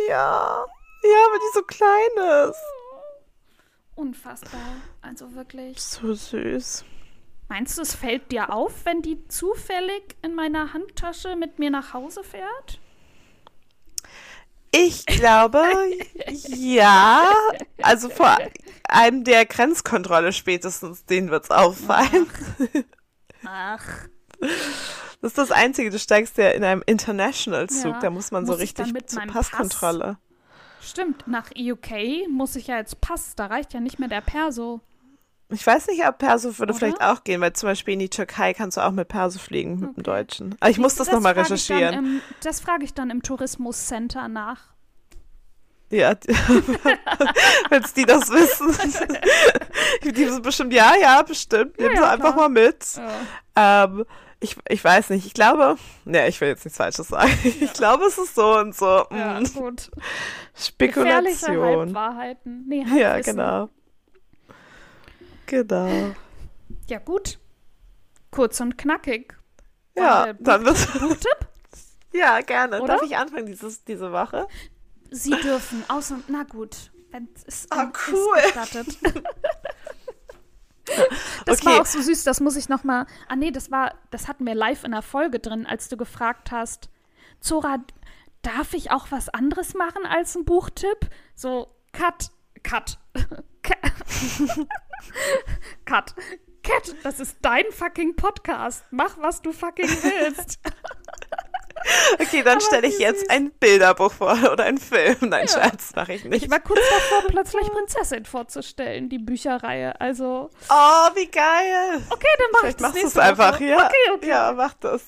Ja. 0.09 0.65
Ja, 1.03 1.17
aber 1.27 1.39
die 1.39 1.55
so 1.55 1.63
klein 1.63 2.49
ist. 2.49 2.59
Unfassbar. 3.99 4.61
Also 5.03 5.35
wirklich. 5.35 5.81
So 5.81 6.15
süß. 6.15 6.85
Meinst 7.49 7.77
du, 7.79 7.83
es 7.83 7.95
fällt 7.97 8.31
dir 8.31 8.53
auf, 8.53 8.85
wenn 8.85 9.03
die 9.03 9.27
zufällig 9.27 10.17
in 10.23 10.35
meiner 10.37 10.73
Handtasche 10.73 11.35
mit 11.35 11.59
mir 11.59 11.71
nach 11.71 11.95
Hause 11.95 12.23
fährt? 12.23 12.79
Ich 14.71 15.05
glaube, 15.07 15.63
ja. 16.47 17.29
Also 17.83 18.09
vor 18.09 18.39
allem 18.87 19.25
der 19.25 19.47
Grenzkontrolle 19.47 20.33
spätestens, 20.33 21.05
denen 21.07 21.31
wird's 21.31 21.51
auffallen. 21.51 22.27
Ach, 23.45 24.07
Das 24.41 25.33
ist 25.33 25.39
das 25.39 25.51
Einzige, 25.51 25.91
du 25.91 25.99
steigst 25.99 26.39
ja 26.39 26.51
in 26.51 26.63
einem 26.63 26.83
International-Zug, 26.87 27.95
Ja. 27.95 27.99
da 28.01 28.11
muss 28.11 28.31
man 28.31 28.47
so 28.47 28.53
Muss 28.53 28.75
dann 28.75 28.85
richtig 28.91 29.09
zur 29.09 29.23
Passkontrolle. 29.23 30.19
Stimmt. 30.89 31.27
Nach 31.29 31.51
UK 31.57 32.29
muss 32.31 32.57
ich 32.57 32.67
ja 32.69 32.77
jetzt 32.79 33.01
Pass. 33.01 33.35
Da 33.37 33.47
reicht 33.47 33.73
ja 33.75 33.81
nicht 33.81 33.99
mehr 33.99 34.09
der 34.09 34.21
Perso. 34.21 34.81
Ich 35.51 35.67
weiß 35.67 35.87
nicht, 35.87 36.07
ob 36.07 36.19
Perso 36.19 36.59
würde 36.59 36.73
Oder? 36.73 36.79
vielleicht 36.79 37.01
auch 37.01 37.25
gehen, 37.25 37.41
weil 37.41 37.55
zum 37.55 37.71
Beispiel 37.71 37.95
in 37.95 38.01
die 38.01 38.11
Türkei 38.11 38.53
kannst 38.53 38.77
du 38.77 38.83
auch 38.83 38.91
mit 38.91 39.09
Perso 39.09 39.39
fliegen, 39.39 39.75
mit 39.77 39.83
dem 39.83 39.91
Okay. 39.91 40.03
Deutschen. 40.03 40.55
Aber 40.61 40.71
ich 40.71 40.79
muss 40.79 40.95
das, 40.97 41.11
nochmal 41.11 41.33
ich 41.33 41.37
dann 41.37 41.45
recherchieren. 41.53 41.95
Im, 41.95 42.21
das 42.43 42.61
frage 42.61 42.85
ich 42.85 42.93
dann 42.93 43.09
im 43.09 43.23
Tourismuscenter 43.23 44.29
nach. 44.29 44.61
Ja, 45.91 46.11
wenn 47.71 47.83
die 47.97 48.05
das 48.05 48.29
wissen. 48.31 48.77
die 50.15 50.25
sind 50.27 50.43
bestimmt, 50.43 50.75
ja, 50.75 50.93
ja, 51.01 51.23
bestimmt. 51.23 51.79
Nehmen 51.79 51.95
Ja, 51.95 51.97
sie 51.97 52.03
ja, 52.07 52.11
einfach 52.13 52.35
klar. 52.35 52.49
mal 52.49 52.49
mit. 52.51 52.85
Ähm, 53.57 54.05
ich, 54.41 54.57
ich 54.69 54.83
weiß 54.85 55.11
nicht, 55.11 55.27
ich 55.27 55.35
glaube, 55.35 55.77
ne, 56.05 56.29
ich 56.29 56.41
will 56.41 56.49
jetzt 56.49 56.65
nichts 56.65 56.77
Falsches 56.77 57.09
sagen. 57.09 57.31
Ich 57.45 57.73
glaube, 57.73 58.05
es 58.05 58.19
ist 58.19 58.35
so 58.35 58.59
und 58.59 58.75
so. 58.75 59.07
Ja, 59.11 59.41
mm, 59.41 59.45
gut. 59.55 59.91
Spekulation. 60.57 61.61
Halbwahrheiten. 61.65 62.65
Nee, 62.69 62.85
Ja, 62.97 63.21
genau. 63.21 63.69
Genau. 65.47 66.15
Ja, 66.89 66.99
gut. 66.99 67.39
kurz 68.31 68.61
und 68.61 68.77
knackig. 68.79 69.35
Ja, 69.97 70.27
Äh, 70.27 70.35
dann 70.41 70.65
wird 70.65 70.77
Buchtipp? 71.01 71.39
Ja, 72.13 72.41
gerne. 72.41 72.81
Oder? 72.81 72.95
Darf 72.95 73.03
ich 73.03 73.17
anfangen 73.17 73.47
dieses, 73.47 73.85
diese 73.85 74.13
Woche? 74.13 74.47
Sie 75.11 75.31
dürfen. 75.31 75.85
Außer, 75.89 76.19
na 76.29 76.43
gut. 76.45 76.91
Wenn 77.11 77.29
es 77.47 77.67
Ah, 77.71 77.85
ist 77.85 78.09
cool. 78.09 78.41
gestattet. 78.43 78.99
Das 81.47 81.61
Okay. 81.61 81.67
war 81.67 81.81
auch 81.83 81.87
so 81.87 82.01
süß, 82.01 82.25
das 82.25 82.41
muss 82.41 82.57
ich 82.57 82.69
noch 82.69 82.85
mal. 82.85 83.07
Ah 83.29 83.37
nee, 83.37 83.51
das 83.51 83.71
war, 83.71 83.95
das 84.11 84.29
hatten 84.29 84.47
wir 84.47 84.55
live 84.55 84.85
in 84.85 84.93
der 84.93 85.03
Folge 85.03 85.39
drin, 85.39 85.67
als 85.67 85.89
du 85.89 85.97
gefragt 85.97 86.51
hast, 86.51 86.89
Zora, 87.41 87.79
darf 88.43 88.75
ich 88.75 88.91
auch 88.91 89.11
was 89.11 89.29
anderes 89.29 89.75
machen 89.75 90.05
als 90.07 90.35
ein 90.37 90.45
Buchtipp? 90.45 91.09
So, 91.35 91.69
cut, 91.93 92.31
cut, 92.63 92.99
cut. 95.85 96.15
Cat, 96.63 96.95
das 97.03 97.21
ist 97.21 97.37
dein 97.41 97.65
fucking 97.71 98.17
Podcast. 98.17 98.85
Mach, 98.91 99.17
was 99.19 99.41
du 99.41 99.53
fucking 99.53 99.89
willst. 99.89 100.59
Okay, 102.21 102.43
dann 102.43 102.61
stelle 102.61 102.87
ich 102.89 102.99
jetzt 102.99 103.31
ein 103.31 103.51
Bilderbuch 103.53 104.13
vor 104.13 104.33
oder 104.53 104.65
einen 104.65 104.79
Film. 104.79 105.17
Nein, 105.21 105.47
Scherz, 105.49 105.95
mache 105.95 106.15
ich 106.15 106.25
nicht. 106.25 106.45
Ich 106.45 106.51
war 106.51 106.61
kurz 106.61 106.81
davor, 106.91 107.29
plötzlich 107.29 107.67
Prinzessin 107.73 108.25
vorzustellen, 108.25 109.09
die 109.09 109.19
Bücherreihe. 109.19 110.01
Also, 110.01 110.51
Oh, 110.69 111.09
wie 111.15 111.27
geil. 111.27 112.03
okay, 112.11 112.27
dann 112.39 112.47
mach 112.53 112.61
Vielleicht 112.61 112.79
ich 112.81 112.83
das 112.87 112.93
machst 112.93 113.03
du 113.03 113.07
es 113.09 113.17
einfach, 113.19 113.61
ja. 113.61 113.77
Okay, 113.87 114.11
okay. 114.15 114.29
Ja, 114.29 114.53
mach 114.57 114.75
das. 114.75 115.03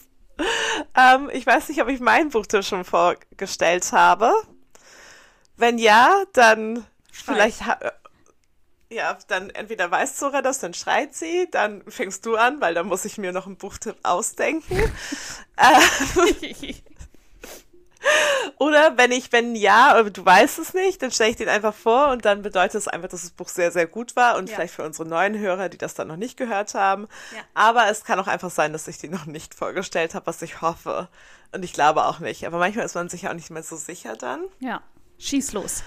Ähm, 0.97 1.29
ich 1.33 1.47
weiß 1.47 1.69
nicht, 1.69 1.83
ob 1.83 1.89
ich 1.89 2.01
mein 2.01 2.31
Buchtipp 2.31 2.65
schon 2.65 2.85
vorgestellt 2.85 3.93
habe. 3.93 4.33
Wenn 5.57 5.77
ja, 5.79 6.23
dann 6.33 6.87
vielleicht. 7.13 7.67
Ha 7.67 7.79
ja, 8.91 9.17
dann 9.29 9.51
entweder 9.51 9.91
weiß 9.91 10.17
Zora 10.17 10.43
das, 10.43 10.59
dann 10.59 10.75
schreit 10.75 11.15
sie, 11.15 11.49
dann 11.51 11.83
fängst 11.89 12.27
du 12.27 12.37
an, 12.37 12.61
weil 12.61 12.75
dann 12.75 12.87
muss 12.87 13.05
ich 13.05 13.19
mir 13.19 13.33
noch 13.33 13.47
einen 13.47 13.57
Buchtipp 13.57 13.97
ausdenken. 14.03 14.77
Oder 18.59 18.97
wenn 18.97 19.13
ich, 19.13 19.31
wenn 19.33 19.55
ja, 19.55 19.95
aber 19.95 20.11
du 20.11 20.25
weißt 20.25 20.59
es 20.59 20.75
nicht, 20.75 21.03
dann 21.03 21.11
stelle 21.11 21.31
ich 21.31 21.37
den 21.37 21.49
einfach 21.49 21.75
vor 21.75 22.09
und 22.09 22.25
dann 22.25 22.43
bedeutet 22.43 22.75
es 22.77 22.89
einfach, 22.89 23.09
dass 23.09 23.23
das 23.23 23.31
Buch 23.31 23.49
sehr, 23.49 23.71
sehr 23.73 23.87
gut 23.87 24.17
war 24.17 24.37
und 24.37 24.49
Ja. 24.49 24.55
vielleicht 24.57 24.75
für 24.75 24.85
unsere 24.85 25.09
neuen 25.09 25.39
Hörer, 25.39 25.69
die 25.69 25.79
das 25.79 25.95
dann 25.95 26.09
noch 26.09 26.17
nicht 26.17 26.37
gehört 26.37 26.75
haben. 26.75 27.09
Ja. 27.35 27.43
Aber 27.55 27.91
es 27.91 28.05
kann 28.05 28.19
auch 28.19 28.27
einfach 28.27 28.51
sein, 28.51 28.73
dass 28.73 28.89
ich 28.89 28.99
die 28.99 29.09
noch 29.09 29.27
nicht 29.27 29.55
vorgestellt 29.55 30.15
habe, 30.15 30.27
was 30.27 30.43
ich 30.43 30.61
hoffe. 30.63 31.09
Und 31.53 31.65
ich 31.65 31.73
glaube 31.73 32.05
auch 32.07 32.21
nicht. 32.21 32.47
Aber 32.47 32.59
manchmal 32.59 32.85
ist 32.87 32.95
man 32.95 33.09
sich 33.09 33.29
auch 33.29 33.35
nicht 33.35 33.51
mehr 33.51 33.63
so 33.63 33.77
sicher 33.77 34.17
dann. 34.17 34.45
Ja, 34.61 34.83
schieß 35.19 35.53
los. 35.53 35.83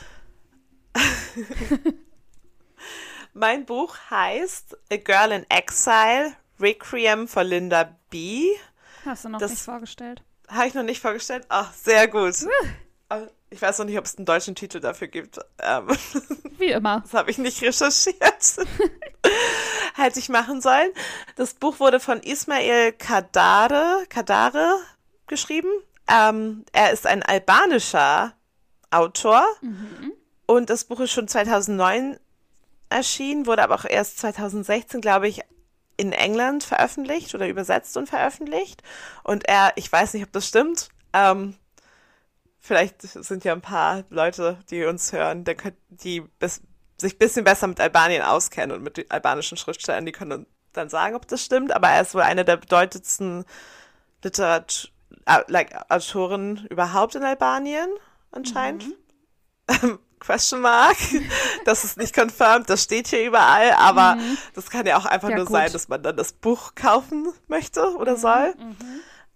Mein 3.34 3.66
Buch 3.66 3.96
heißt 4.10 4.78
A 4.92 4.98
Girl 4.98 5.32
in 5.32 5.46
Exile, 5.50 6.34
Requiem 6.60 7.28
for 7.28 7.44
Linda 7.44 7.96
B. 8.10 8.50
Hast 9.06 9.26
du 9.26 9.30
noch 9.30 9.40
Das- 9.40 9.52
nicht 9.52 9.64
vorgestellt? 9.64 10.22
Habe 10.50 10.68
ich 10.68 10.74
noch 10.74 10.84
nicht 10.84 11.02
vorgestellt? 11.02 11.46
Ach, 11.50 11.74
sehr 11.74 12.08
gut. 12.08 12.36
Aber 13.10 13.30
Ich 13.50 13.62
weiß 13.62 13.78
noch 13.80 13.86
nicht, 13.86 13.98
ob 14.00 14.06
es 14.06 14.18
einen 14.18 14.26
deutschen 14.26 14.56
Titel 14.56 14.80
dafür 14.80 15.08
gibt. 15.08 15.40
Ähm, 15.60 15.88
Wie 16.58 16.72
immer. 16.72 17.02
Das 17.02 17.14
habe 17.14 17.30
ich 17.32 17.38
nicht 17.38 17.62
recherchiert. 17.62 18.18
Hätte 19.96 20.20
ich 20.20 20.30
machen 20.30 20.60
sollen. 20.62 20.90
Das 21.36 21.54
Buch 21.54 21.80
wurde 21.80 22.00
von 22.00 22.20
Ismail 22.22 22.94
Kadare, 22.94 24.06
Kadare 24.10 24.76
geschrieben. 25.28 25.70
Ähm, 26.08 26.66
er 26.72 26.92
ist 26.94 27.06
ein 27.06 27.22
albanischer 27.24 28.34
Autor. 28.90 29.46
Und 30.48 30.70
das 30.72 30.84
Buch 30.86 31.00
ist 31.02 31.12
schon 31.12 31.28
2009 31.28 32.20
erschienen, 32.94 33.46
wurde 33.46 33.64
aber 33.64 33.76
auch 33.76 33.86
erst 33.86 34.20
2016, 34.20 35.02
glaube 35.02 35.28
ich, 35.28 35.42
in 35.98 36.12
England 36.12 36.64
veröffentlicht 36.64 37.36
oder 37.36 37.48
übersetzt 37.48 37.98
und 37.98 38.10
veröffentlicht. 38.10 38.82
Und 39.24 39.48
er, 39.48 39.74
ich 39.76 39.92
weiß 39.92 40.14
nicht, 40.14 40.24
ob 40.24 40.32
das 40.32 40.48
stimmt, 40.48 40.90
ähm, 41.14 41.56
vielleicht 42.60 43.02
sind 43.02 43.44
ja 43.44 43.54
ein 43.54 43.62
paar 43.62 44.04
Leute, 44.10 44.58
die 44.70 44.86
uns 44.86 45.12
hören, 45.12 45.44
könnt, 45.44 45.78
die 45.90 46.22
bis, 46.22 46.62
sich 46.98 47.16
ein 47.16 47.20
bisschen 47.20 47.44
besser 47.44 47.68
mit 47.68 47.80
Albanien 47.80 48.24
auskennen 48.24 48.76
und 48.76 48.84
mit 48.84 48.98
den 48.98 49.12
albanischen 49.12 49.58
Schriftstellern, 49.58 50.06
die 50.06 50.12
können 50.12 50.48
dann 50.72 50.90
sagen, 50.90 51.16
ob 51.16 51.28
das 51.28 51.44
stimmt. 51.44 51.74
Aber 51.74 51.90
er 51.90 52.02
ist 52.02 52.16
wohl 52.16 52.22
einer 52.22 52.44
der 52.44 52.58
bedeutendsten 52.58 53.46
Literat 54.24 54.92
äh, 55.26 55.44
like, 55.48 55.76
Autoren 55.92 56.66
überhaupt 56.70 57.16
in 57.16 57.24
Albanien, 57.24 57.90
anscheinend. 58.32 58.86
Question 60.26 60.62
mark. 60.62 60.98
Das 61.66 61.84
ist 61.84 61.98
nicht 61.98 62.14
confirmed, 62.16 62.70
das 62.70 62.84
steht 62.84 63.08
hier 63.08 63.26
überall, 63.26 63.72
aber 63.72 64.18
das 64.54 64.70
kann 64.70 64.86
ja 64.86 64.98
auch 64.98 65.06
einfach 65.06 65.30
Ja, 65.30 65.38
nur 65.38 65.46
gut. 65.46 65.54
sein, 65.54 65.72
dass 65.72 65.88
man 65.88 66.04
dann 66.04 66.18
das 66.18 66.34
Buch 66.34 66.76
kaufen 66.76 67.32
möchte 67.48 67.96
oder 67.96 68.18
soll. 68.18 68.54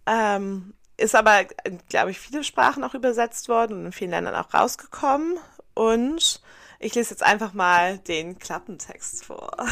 Ähm, 0.06 0.74
ist 0.98 1.16
aber, 1.16 1.46
glaube 1.90 2.12
ich, 2.12 2.20
viele 2.20 2.44
Sprachen 2.44 2.84
auch 2.84 2.94
übersetzt 2.94 3.48
worden 3.48 3.78
und 3.80 3.86
in 3.86 3.92
vielen 3.92 4.12
Ländern 4.12 4.36
auch 4.36 4.54
rausgekommen. 4.54 5.38
Und 5.74 6.42
ich 6.80 6.96
lese 6.96 7.12
jetzt 7.12 7.24
einfach 7.24 7.54
mal 7.54 7.98
den 8.00 8.40
Klappentext 8.40 9.26
vor. 9.26 9.52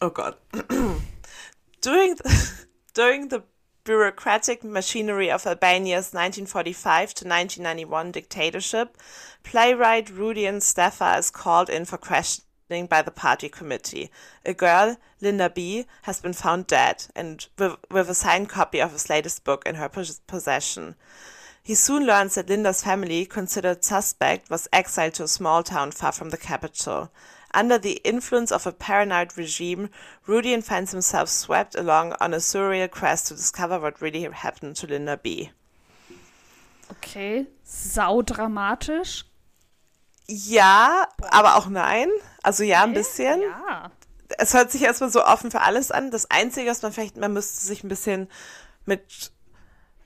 oh 0.00 0.10
Gott. 0.10 0.38
During 1.84 2.16
the, 2.16 2.24
during 2.94 3.30
the 3.30 3.42
bureaucratic 3.86 4.64
machinery 4.64 5.30
of 5.30 5.46
Albania's 5.46 6.12
1945 6.12 7.14
to 7.14 7.24
1991 7.24 8.10
dictatorship, 8.10 8.98
playwright 9.44 10.10
Rudian 10.10 10.56
Steffa 10.56 11.16
is 11.16 11.30
called 11.30 11.70
in 11.70 11.84
for 11.84 11.96
questioning 11.96 12.86
by 12.90 13.00
the 13.00 13.12
party 13.12 13.48
committee. 13.48 14.10
A 14.44 14.52
girl, 14.52 14.96
Linda 15.20 15.48
B., 15.48 15.86
has 16.02 16.20
been 16.20 16.32
found 16.32 16.66
dead 16.66 17.04
and 17.14 17.46
with, 17.56 17.76
with 17.88 18.10
a 18.10 18.14
signed 18.14 18.48
copy 18.48 18.80
of 18.80 18.90
his 18.92 19.08
latest 19.08 19.44
book 19.44 19.62
in 19.64 19.76
her 19.76 19.88
possession. 19.88 20.96
He 21.62 21.76
soon 21.76 22.06
learns 22.06 22.34
that 22.34 22.48
Linda's 22.48 22.82
family, 22.82 23.24
considered 23.24 23.84
suspect, 23.84 24.50
was 24.50 24.68
exiled 24.72 25.14
to 25.14 25.24
a 25.24 25.28
small 25.28 25.62
town 25.62 25.92
far 25.92 26.10
from 26.10 26.30
the 26.30 26.36
capital. 26.36 27.12
Under 27.58 27.78
the 27.78 28.00
influence 28.04 28.52
of 28.52 28.66
a 28.66 28.72
paranoid 28.72 29.36
regime, 29.38 29.88
Rudian 30.28 30.62
finds 30.62 30.90
himself 30.90 31.30
swept 31.30 31.74
along 31.74 32.12
on 32.20 32.34
a 32.34 32.38
surreal 32.38 32.90
quest 32.90 33.28
to 33.28 33.34
discover 33.34 33.80
what 33.80 34.02
really 34.02 34.28
happened 34.30 34.76
to 34.76 34.86
Linda 34.86 35.16
B. 35.16 35.50
Okay, 36.90 37.46
saudramatisch. 37.64 39.24
Ja, 40.26 41.08
aber 41.30 41.56
auch 41.56 41.68
nein. 41.68 42.08
Also 42.42 42.62
ja, 42.62 42.82
ein 42.82 42.92
bisschen. 42.92 43.40
Ja. 43.40 43.90
Es 44.38 44.54
hört 44.54 44.70
sich 44.70 44.82
erstmal 44.82 45.10
so 45.10 45.24
offen 45.24 45.50
für 45.50 45.62
alles 45.62 45.90
an. 45.90 46.10
Das 46.10 46.30
Einzige, 46.30 46.70
was 46.70 46.82
man 46.82 46.92
vielleicht, 46.92 47.16
man 47.16 47.32
müsste 47.32 47.64
sich 47.64 47.84
ein 47.84 47.88
bisschen 47.88 48.28
mit 48.84 49.32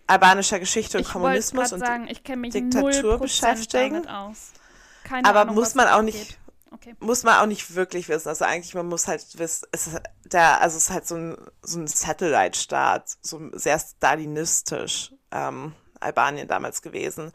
albanischer 0.07 0.61
Geschichte 0.61 0.99
und 0.99 1.05
Ich 1.05 1.11
Kommunismus 1.11 1.73
und 1.73 1.81
sagen, 1.81 2.07
Diktatur 2.07 2.91
0% 2.91 3.19
beschäftigen. 3.19 4.07
aber 4.07 5.41
Ahnung, 5.41 5.55
muss 5.55 5.75
man 5.75 5.89
auch 5.89 6.03
nicht 6.03 6.39
Okay. 6.73 6.95
muss 7.01 7.25
man 7.25 7.41
auch 7.41 7.47
nicht 7.47 7.75
wirklich 7.75 8.09
wissen. 8.09 8.29
Also 8.29 8.45
eigentlich, 8.45 8.75
man 8.75 8.87
muss 8.87 9.09
halt 9.09 9.39
wissen, 9.39 9.67
es 9.73 9.89
ist 9.89 10.01
der, 10.25 10.61
also 10.61 10.77
es 10.77 10.85
ist 10.85 10.91
halt 10.91 11.07
so 11.07 11.17
ein, 11.17 11.37
so 11.63 11.81
ein 11.81 11.87
Satellite-Staat, 11.87 13.17
so 13.21 13.51
sehr 13.53 13.79
stalinistisch, 13.79 15.13
ähm, 15.33 15.75
Albanien 15.99 16.47
damals 16.47 16.81
gewesen. 16.81 17.33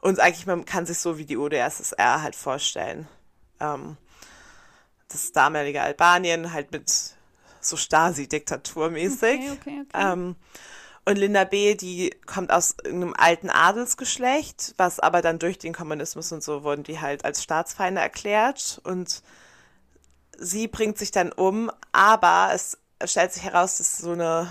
Und 0.00 0.20
eigentlich, 0.20 0.46
man 0.46 0.64
kann 0.64 0.86
sich 0.86 0.98
so 0.98 1.18
wie 1.18 1.26
die 1.26 1.36
UdSSR 1.36 2.22
halt 2.22 2.34
vorstellen. 2.34 3.06
Ähm, 3.60 3.96
das 5.08 5.32
damalige 5.32 5.82
Albanien 5.82 6.52
halt 6.52 6.72
mit 6.72 6.90
so 7.60 7.76
Stasi-Diktaturmäßig. 7.76 9.40
Okay, 9.40 9.50
okay, 9.50 9.82
okay. 9.86 9.86
Ähm, 9.94 10.36
und 11.08 11.16
Linda 11.16 11.44
B., 11.44 11.74
die 11.74 12.10
kommt 12.26 12.52
aus 12.52 12.78
einem 12.84 13.14
alten 13.16 13.48
Adelsgeschlecht, 13.48 14.74
was 14.76 15.00
aber 15.00 15.22
dann 15.22 15.38
durch 15.38 15.56
den 15.56 15.72
Kommunismus 15.72 16.32
und 16.32 16.42
so 16.42 16.64
wurden 16.64 16.82
die 16.82 17.00
halt 17.00 17.24
als 17.24 17.42
Staatsfeinde 17.42 18.02
erklärt. 18.02 18.78
Und 18.84 19.22
sie 20.36 20.68
bringt 20.68 20.98
sich 20.98 21.10
dann 21.10 21.32
um, 21.32 21.70
aber 21.92 22.50
es 22.52 22.76
stellt 23.04 23.32
sich 23.32 23.42
heraus, 23.42 23.78
dass 23.78 23.96
so 23.96 24.12
eine 24.12 24.50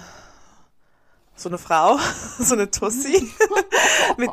so 1.35 1.47
eine 1.49 1.59
Frau, 1.59 1.99
so 2.39 2.55
eine 2.55 2.71
Tussi 2.71 3.31
mit, 4.17 4.31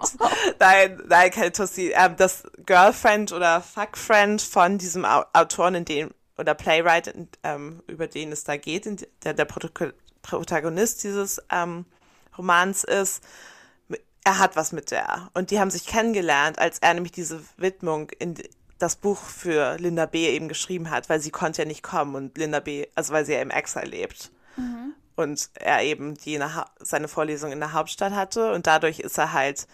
nein, 0.59 1.03
nein, 1.07 1.31
keine 1.31 1.53
Tussi, 1.53 1.93
ähm, 1.95 2.17
das 2.17 2.45
Girlfriend 2.65 3.33
oder 3.33 3.61
Fuckfriend 3.61 4.41
von 4.41 4.79
diesem 4.79 5.05
Au 5.05 5.25
Autoren, 5.35 5.75
in 5.75 5.85
dem, 5.85 6.15
oder 6.39 6.55
Playwright, 6.55 7.09
in, 7.09 7.29
ähm, 7.43 7.83
über 7.87 8.07
den 8.07 8.33
es 8.33 8.45
da 8.45 8.57
geht, 8.57 8.87
in, 8.87 8.97
der 9.25 9.35
der 9.35 9.45
Protagonist 9.45 11.05
dieses 11.05 11.43
ähm, 11.51 11.85
Romans 12.37 12.85
ist, 12.85 13.23
er 14.25 14.39
hat 14.39 14.57
was 14.57 14.73
mit 14.73 14.91
der. 14.91 15.31
Und 15.35 15.51
die 15.51 15.61
haben 15.61 15.71
sich 15.71 15.87
kennengelernt, 15.87 16.59
als 16.59 16.79
er 16.79 16.95
nämlich 16.95 17.13
diese 17.13 17.41
Widmung 17.57 18.11
in 18.19 18.35
das 18.79 18.97
Buch 18.97 19.19
für 19.19 19.77
Linda 19.79 20.07
B. 20.07 20.29
eben 20.29 20.49
geschrieben 20.49 20.91
hat, 20.91 21.09
weil 21.09 21.21
sie 21.21 21.31
konnte 21.31 21.63
ja 21.63 21.69
nicht 21.69 21.83
kommen 21.83 22.15
und 22.15 22.37
Linda 22.37 22.61
B., 22.61 22.87
also 22.95 23.13
weil 23.13 23.25
sie 23.25 23.35
ja 23.35 23.41
im 23.43 23.51
Exil 23.51 23.85
lebt. 23.85 24.31
Und 25.17 25.51
er 25.55 25.83
eben 25.83 26.15
der 26.25 26.55
Ha- 26.55 26.71
seine 26.81 27.07
Vorlesung 27.07 27.53
in 27.53 27.61
der 27.61 27.73
Hauptstadt 27.73 28.13
hatte 28.13 28.53
und 28.53 28.67
dadurch 28.67 28.99
ist 28.99 29.19
er 29.19 29.33
halt 29.33 29.67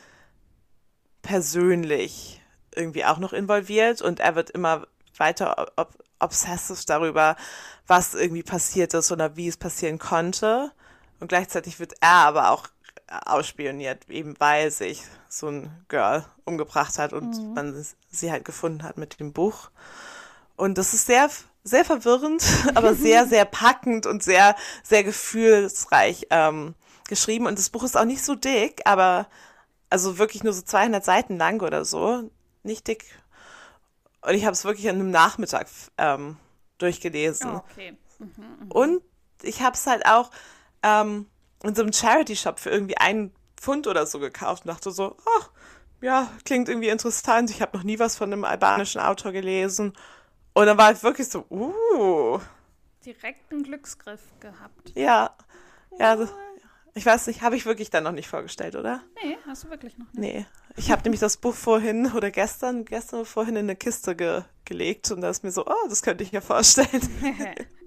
persönlich 1.23 2.43
irgendwie 2.75 3.05
auch 3.05 3.19
noch 3.19 3.33
involviert 3.33 4.03
und 4.03 4.21
er 4.21 4.35
wird 4.35 4.51
immer 4.51 4.87
weiter 5.17 5.73
ob 5.77 5.95
obsessive 6.19 6.83
darüber, 6.87 7.37
was 7.87 8.15
irgendwie 8.15 8.43
passiert 8.43 8.93
ist 8.93 9.11
oder 9.11 9.37
wie 9.37 9.49
es 9.49 9.57
passieren 9.57 9.99
konnte. 9.99 10.71
Und 11.21 11.29
gleichzeitig 11.29 11.79
wird 11.79 11.95
er 12.01 12.27
aber 12.27 12.51
auch 12.51 12.69
ausspioniert, 13.27 14.09
eben 14.09 14.35
weil 14.39 14.71
sich 14.71 15.03
so 15.29 15.49
ein 15.49 15.85
Girl 15.89 16.25
umgebracht 16.45 16.99
hat 16.99 17.13
und 17.13 17.37
mhm. 17.37 17.55
man 17.55 17.87
sie 18.11 18.31
halt 18.31 18.45
gefunden 18.45 18.83
hat 18.83 18.99
mit 18.99 19.19
dem 19.21 19.33
Buch. 19.33 19.71
Und 20.57 20.79
das 20.79 20.95
ist 20.95 21.07
sehr, 21.07 21.29
sehr 21.65 21.85
verwirrend, 21.85 22.45
aber 22.75 22.95
sehr, 22.95 23.27
sehr 23.27 23.45
packend 23.45 24.07
und 24.07 24.23
sehr, 24.23 24.55
sehr 24.83 25.05
gefühlsreich 25.05 26.27
ähm, 26.31 26.75
geschrieben. 27.09 27.47
Und 27.47 27.59
das 27.59 27.71
Buch 27.71 27.83
ist 27.83 27.97
auch 27.97 28.05
nicht 28.05 28.25
so 28.25 28.35
dick, 28.35 28.83
aber 28.85 29.27
also 29.89 30.19
wirklich 30.19 30.45
nur 30.45 30.53
so 30.53 30.63
200 30.63 31.05
Seiten 31.05 31.37
lang 31.37 31.61
oder 31.63 31.85
so. 31.85 32.31
Nicht 32.63 32.87
dick. 32.87 33.05
Und 34.23 34.35
ich 34.35 34.45
habe 34.45 34.53
es 34.53 34.65
wirklich 34.65 34.89
an 34.89 34.97
einem 34.97 35.11
Nachmittag 35.11 35.67
ähm, 35.99 36.37
durchgelesen. 36.79 37.51
Oh, 37.51 37.63
okay. 37.71 37.97
Mhm, 38.19 38.31
mh. 38.37 38.75
Und 38.75 39.03
ich 39.43 39.63
habe 39.63 39.75
es 39.75 39.87
halt 39.87 40.07
auch 40.07 40.31
ähm, 40.83 41.27
in 41.63 41.75
so 41.75 41.83
einem 41.83 41.93
Charity-Shop 41.93 42.59
für 42.59 42.71
irgendwie 42.71 42.97
einen 42.97 43.33
Pfund 43.57 43.87
oder 43.87 44.07
so 44.07 44.19
gekauft 44.19 44.65
und 44.65 44.69
dachte 44.69 44.91
so, 44.91 45.17
ach, 45.39 45.51
ja, 46.01 46.31
klingt 46.45 46.69
irgendwie 46.69 46.89
interessant. 46.89 47.51
Ich 47.51 47.61
habe 47.61 47.77
noch 47.77 47.85
nie 47.85 47.99
was 47.99 48.17
von 48.17 48.33
einem 48.33 48.45
albanischen 48.45 49.01
Autor 49.01 49.33
gelesen. 49.33 49.93
Und 50.55 50.67
dann 50.67 50.79
war 50.79 50.93
ich 50.93 51.03
wirklich 51.03 51.29
so, 51.29 51.45
uh. 51.51 52.39
Direkt 53.05 53.53
einen 53.53 53.63
Glücksgriff 53.63 54.21
gehabt. 54.41 54.93
Ja. 54.95 55.35
Ja, 55.99 56.11
also, 56.11 56.29
ich 56.95 57.05
weiß 57.05 57.27
nicht, 57.27 57.43
habe 57.43 57.57
ich 57.57 57.67
wirklich 57.67 57.91
dann 57.91 58.05
noch 58.05 58.13
nicht 58.13 58.29
vorgestellt, 58.29 58.77
oder? 58.77 59.03
Nee, 59.23 59.37
hast 59.47 59.65
du 59.65 59.71
wirklich 59.71 59.97
noch 59.99 60.07
nicht. 60.13 60.35
Nee. 60.35 60.47
Ich 60.77 60.91
habe 60.91 61.03
nämlich 61.03 61.21
das 61.21 61.37
Buch 61.37 61.55
vorhin 61.55 62.13
oder 62.13 62.31
gestern, 62.31 62.85
gestern 62.85 63.25
vorhin 63.25 63.57
in 63.57 63.67
eine 63.67 63.77
Kiste 63.77 64.17
ge 64.17 64.43
gelegt 64.65 65.11
und 65.11 65.21
da 65.21 65.31
ist 65.31 65.43
mir 65.43 65.51
so, 65.51 65.67
oh, 65.67 65.89
das 65.89 66.03
könnte 66.03 66.23
ich 66.23 66.33
mir 66.33 66.41
vorstellen. 66.41 67.09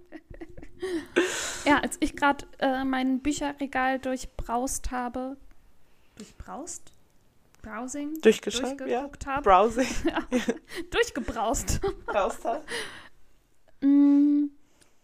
ja, 1.65 1.79
als 1.79 1.97
ich 1.99 2.15
gerade 2.15 2.45
äh, 2.59 2.83
mein 2.83 3.19
Bücherregal 3.19 3.99
durchbraust 3.99 4.91
habe, 4.91 5.37
durchbraust? 6.15 6.93
Browsing? 7.61 8.19
Durchgeschaut, 8.21 8.85
ja. 8.87 9.09
Habe. 9.25 9.41
Browsing. 9.41 9.87
ja. 10.05 10.39
Durchgebraust. 10.91 11.79
Braust. 12.05 12.45
Mm, 13.79 14.47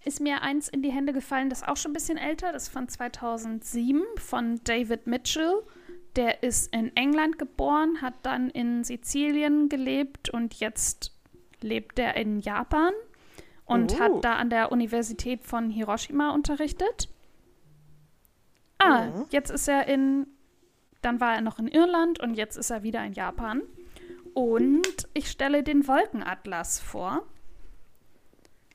ist 0.03 0.19
mir 0.19 0.41
eins 0.41 0.67
in 0.67 0.81
die 0.81 0.91
Hände 0.91 1.13
gefallen, 1.13 1.49
das 1.49 1.61
ist 1.61 1.67
auch 1.67 1.77
schon 1.77 1.91
ein 1.91 1.93
bisschen 1.93 2.17
älter, 2.17 2.51
das 2.51 2.63
ist 2.63 2.73
von 2.73 2.89
2007 2.89 4.03
von 4.17 4.61
David 4.65 5.07
Mitchell. 5.07 5.63
Der 6.17 6.43
ist 6.43 6.73
in 6.73 6.93
England 6.97 7.39
geboren, 7.39 8.01
hat 8.01 8.15
dann 8.23 8.49
in 8.49 8.83
Sizilien 8.83 9.69
gelebt 9.69 10.29
und 10.29 10.55
jetzt 10.55 11.13
lebt 11.61 11.97
er 11.97 12.15
in 12.15 12.39
Japan 12.39 12.91
und 13.69 13.93
uh. 13.93 13.99
hat 13.99 14.23
da 14.23 14.35
an 14.35 14.49
der 14.49 14.71
Universität 14.71 15.43
von 15.43 15.69
Hiroshima 15.69 16.31
unterrichtet. 16.31 17.07
Ah, 18.79 19.07
uh. 19.07 19.27
jetzt 19.29 19.51
ist 19.51 19.67
er 19.67 19.87
in, 19.87 20.27
dann 21.01 21.19
war 21.19 21.35
er 21.35 21.41
noch 21.41 21.59
in 21.59 21.67
Irland 21.67 22.19
und 22.19 22.35
jetzt 22.35 22.57
ist 22.57 22.71
er 22.71 22.83
wieder 22.83 23.03
in 23.03 23.13
Japan. 23.13 23.61
Und 24.33 25.07
ich 25.13 25.29
stelle 25.29 25.63
den 25.63 25.87
Wolkenatlas 25.87 26.79
vor. 26.79 27.23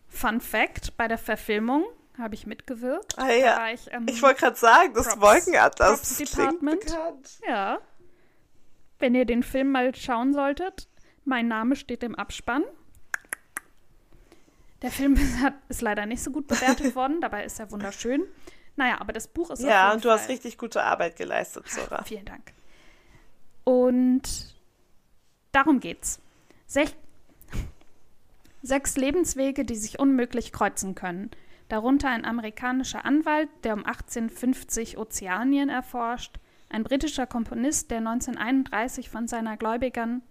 Fun 0.09 0.41
Fact: 0.41 0.97
Bei 0.97 1.09
der 1.09 1.19
Verfilmung 1.19 1.85
habe 2.19 2.35
ich 2.35 2.47
mitgewirkt. 2.47 3.19
Ah 3.19 3.31
ja. 3.31 3.69
Ich, 3.73 3.93
ähm, 3.93 4.07
ich 4.09 4.23
wollte 4.23 4.41
gerade 4.41 4.57
sagen, 4.57 4.95
das 4.95 5.09
Props, 5.09 5.21
Wolkenatlas 5.21 6.01
Props 6.01 6.17
Department. 6.19 6.81
Bekannt. 6.81 7.41
Ja. 7.49 7.79
Wenn 8.99 9.15
ihr 9.15 9.25
den 9.25 9.43
Film 9.43 9.73
mal 9.73 9.95
schauen 9.95 10.33
solltet, 10.33 10.89
mein 11.25 11.49
Name 11.49 11.75
steht 11.75 12.03
im 12.05 12.15
Abspann. 12.15 12.63
Der 14.85 14.91
Film 14.91 15.17
ist 15.71 15.81
leider 15.81 16.05
nicht 16.05 16.23
so 16.23 16.31
gut 16.31 16.47
bewertet 16.47 16.95
worden, 16.95 17.23
dabei 17.23 17.45
ist 17.45 17.59
er 17.59 17.71
wunderschön. 17.71 18.23
Naja, 18.77 19.01
aber 19.01 19.15
das 19.15 19.29
Buch 19.29 19.51
ist 19.51 19.63
Ja, 19.63 19.95
und 19.95 20.05
du 20.05 20.11
Fall. 20.11 20.19
hast 20.19 20.29
richtig 20.29 20.59
gute 20.59 20.83
Arbeit 20.83 21.17
geleistet, 21.17 21.67
Sora. 21.69 22.01
Ach, 22.03 22.07
vielen 22.07 22.27
Dank. 22.27 22.53
Und 23.65 24.55
darum 25.53 25.81
geht's. 25.81 26.21
Sech 26.67 26.95
Sechs 28.61 28.97
Lebenswege, 28.97 29.65
die 29.65 29.75
sich 29.75 29.99
unmöglich 29.99 30.53
kreuzen 30.53 30.95
können. 30.95 31.31
Darunter 31.69 32.11
ein 32.11 32.27
amerikanischer 32.27 33.07
Anwalt, 33.07 33.49
der 33.63 33.73
um 33.73 33.87
1850 33.87 34.99
Ozeanien 34.99 35.71
erforscht, 35.71 36.37
ein 36.69 36.85
britischer 36.85 37.27
Komponist, 37.27 37.91
der 37.91 37.99
1931 37.99 39.09
von, 39.09 39.29
seiner 39.29 39.57
Gläubigern, 39.57 40.23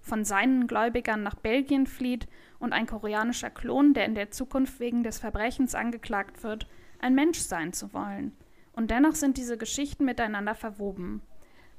von 0.00 0.24
seinen 0.24 0.66
Gläubigern 0.66 1.22
nach 1.22 1.34
Belgien 1.34 1.86
flieht 1.86 2.26
und 2.58 2.72
ein 2.72 2.86
koreanischer 2.86 3.50
Klon, 3.50 3.94
der 3.94 4.04
in 4.04 4.14
der 4.14 4.30
Zukunft 4.30 4.80
wegen 4.80 5.02
des 5.02 5.18
Verbrechens 5.18 5.74
angeklagt 5.74 6.42
wird, 6.42 6.66
ein 6.98 7.14
Mensch 7.14 7.38
sein 7.38 7.72
zu 7.72 7.92
wollen. 7.92 8.36
Und 8.72 8.90
dennoch 8.90 9.14
sind 9.14 9.36
diese 9.36 9.56
Geschichten 9.56 10.04
miteinander 10.04 10.54
verwoben. 10.54 11.22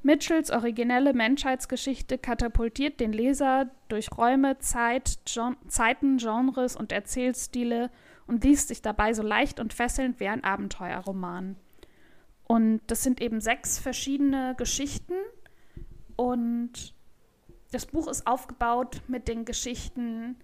Mitchells 0.01 0.49
originelle 0.49 1.13
Menschheitsgeschichte 1.13 2.17
katapultiert 2.17 3.01
den 3.01 3.11
Leser 3.11 3.69
durch 3.89 4.17
Räume, 4.17 4.57
Zeit, 4.59 5.19
Gen 5.25 5.57
Zeiten, 5.67 6.17
Genres 6.17 6.77
und 6.77 6.93
Erzählstile 6.93 7.89
und 8.25 8.43
liest 8.43 8.69
sich 8.69 8.81
dabei 8.81 9.13
so 9.13 9.23
leicht 9.23 9.59
und 9.59 9.73
fesselnd 9.73 10.21
wie 10.21 10.29
ein 10.29 10.43
Abenteuerroman. 10.43 11.57
Und 12.47 12.81
das 12.87 13.03
sind 13.03 13.21
eben 13.21 13.41
sechs 13.41 13.77
verschiedene 13.77 14.55
Geschichten 14.57 15.13
und 16.15 16.93
das 17.71 17.85
Buch 17.85 18.07
ist 18.07 18.25
aufgebaut 18.25 19.01
mit 19.07 19.27
den 19.27 19.45
Geschichten 19.45 20.37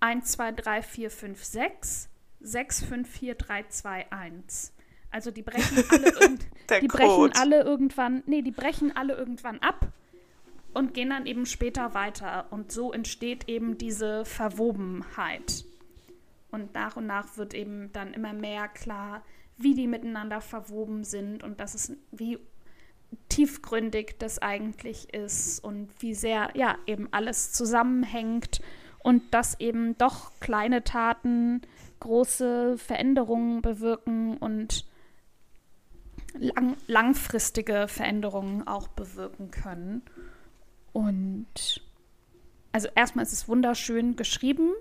1, 0.00 0.32
2, 0.32 0.52
3, 0.52 0.82
4, 0.82 1.10
5, 1.10 1.44
6, 1.44 2.08
6, 2.40 2.84
5, 2.84 3.08
4, 3.08 3.34
3, 3.34 3.62
2, 3.68 4.12
1. 4.12 4.72
Also 5.10 5.30
die 5.30 5.42
brechen 5.42 5.84
alle, 5.90 6.80
die 6.80 6.88
brechen 6.88 7.32
alle 7.34 7.62
irgendwann, 7.62 8.22
nee, 8.26 8.42
die 8.42 8.50
brechen 8.50 8.94
alle 8.94 9.14
irgendwann 9.14 9.58
ab 9.60 9.92
und 10.74 10.94
gehen 10.94 11.10
dann 11.10 11.26
eben 11.26 11.46
später 11.46 11.94
weiter. 11.94 12.46
Und 12.50 12.70
so 12.70 12.92
entsteht 12.92 13.48
eben 13.48 13.78
diese 13.78 14.24
Verwobenheit. 14.24 15.64
Und 16.50 16.74
nach 16.74 16.96
und 16.96 17.06
nach 17.06 17.36
wird 17.36 17.54
eben 17.54 17.92
dann 17.92 18.14
immer 18.14 18.32
mehr 18.32 18.68
klar, 18.68 19.22
wie 19.56 19.74
die 19.74 19.86
miteinander 19.86 20.40
verwoben 20.40 21.04
sind 21.04 21.42
und 21.42 21.60
dass 21.60 21.74
es, 21.74 21.92
wie 22.12 22.38
tiefgründig 23.28 24.16
das 24.18 24.38
eigentlich 24.38 25.12
ist 25.12 25.62
und 25.64 25.90
wie 26.00 26.14
sehr, 26.14 26.50
ja, 26.54 26.78
eben 26.86 27.08
alles 27.12 27.52
zusammenhängt 27.52 28.60
und 29.02 29.34
dass 29.34 29.58
eben 29.60 29.96
doch 29.98 30.32
kleine 30.40 30.84
Taten 30.84 31.62
große 32.00 32.78
Veränderungen 32.78 33.62
bewirken 33.62 34.36
und 34.36 34.84
lang, 36.34 36.76
langfristige 36.86 37.88
Veränderungen 37.88 38.66
auch 38.66 38.88
bewirken 38.88 39.50
können. 39.50 40.02
Und 40.92 41.82
also 42.72 42.88
erstmal 42.94 43.24
ist 43.24 43.32
es 43.32 43.48
wunderschön 43.48 44.16
geschrieben. 44.16 44.72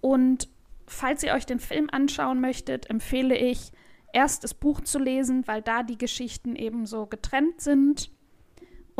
Und 0.00 0.48
falls 0.86 1.22
ihr 1.22 1.32
euch 1.32 1.46
den 1.46 1.60
Film 1.60 1.88
anschauen 1.90 2.40
möchtet, 2.40 2.88
empfehle 2.90 3.36
ich, 3.36 3.72
erst 4.12 4.44
das 4.44 4.54
Buch 4.54 4.80
zu 4.80 4.98
lesen, 4.98 5.46
weil 5.46 5.62
da 5.62 5.82
die 5.82 5.98
Geschichten 5.98 6.56
eben 6.56 6.86
so 6.86 7.06
getrennt 7.06 7.60
sind 7.60 8.10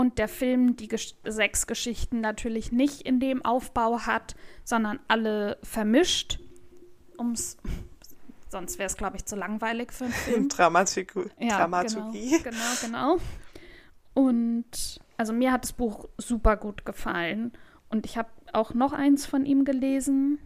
und 0.00 0.16
der 0.16 0.28
Film 0.28 0.76
die 0.76 0.88
Gesch 0.88 1.14
sechs 1.24 1.66
Geschichten 1.66 2.22
natürlich 2.22 2.72
nicht 2.72 3.02
in 3.02 3.20
dem 3.20 3.44
Aufbau 3.44 4.00
hat, 4.06 4.34
sondern 4.64 4.98
alle 5.08 5.58
vermischt. 5.62 6.40
Um's 7.18 7.58
sonst 8.48 8.78
wäre 8.78 8.86
es, 8.86 8.96
glaube 8.96 9.18
ich, 9.18 9.26
zu 9.26 9.36
langweilig 9.36 9.92
für 9.92 10.04
einen 10.04 10.14
Film. 10.14 10.48
Dramatik 10.56 11.12
ja, 11.38 11.58
Dramaturgie. 11.58 12.30
Genau, 12.42 12.56
genau, 12.80 13.18
genau. 13.18 13.18
Und 14.14 15.00
also 15.18 15.34
mir 15.34 15.52
hat 15.52 15.64
das 15.64 15.74
Buch 15.74 16.08
super 16.16 16.56
gut 16.56 16.86
gefallen. 16.86 17.52
Und 17.90 18.06
ich 18.06 18.16
habe 18.16 18.30
auch 18.54 18.72
noch 18.72 18.94
eins 18.94 19.26
von 19.26 19.44
ihm 19.44 19.66
gelesen. 19.66 20.38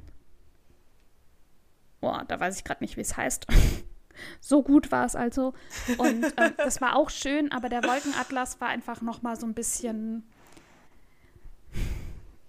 Boah, 2.00 2.24
da 2.26 2.40
weiß 2.40 2.58
ich 2.58 2.64
gerade 2.64 2.82
nicht, 2.82 2.96
wie 2.96 3.02
es 3.02 3.16
heißt. 3.16 3.46
so 4.40 4.62
gut 4.62 4.92
war 4.92 5.04
es 5.04 5.16
also. 5.16 5.54
Und 5.98 6.24
äh, 6.38 6.52
das 6.56 6.80
war 6.80 6.96
auch 6.96 7.10
schön, 7.10 7.52
aber 7.52 7.68
der 7.68 7.82
Wolkenatlas 7.82 8.60
war 8.60 8.68
einfach 8.68 9.00
noch 9.00 9.22
mal 9.22 9.36
so 9.36 9.46
ein 9.46 9.54
bisschen. 9.54 10.24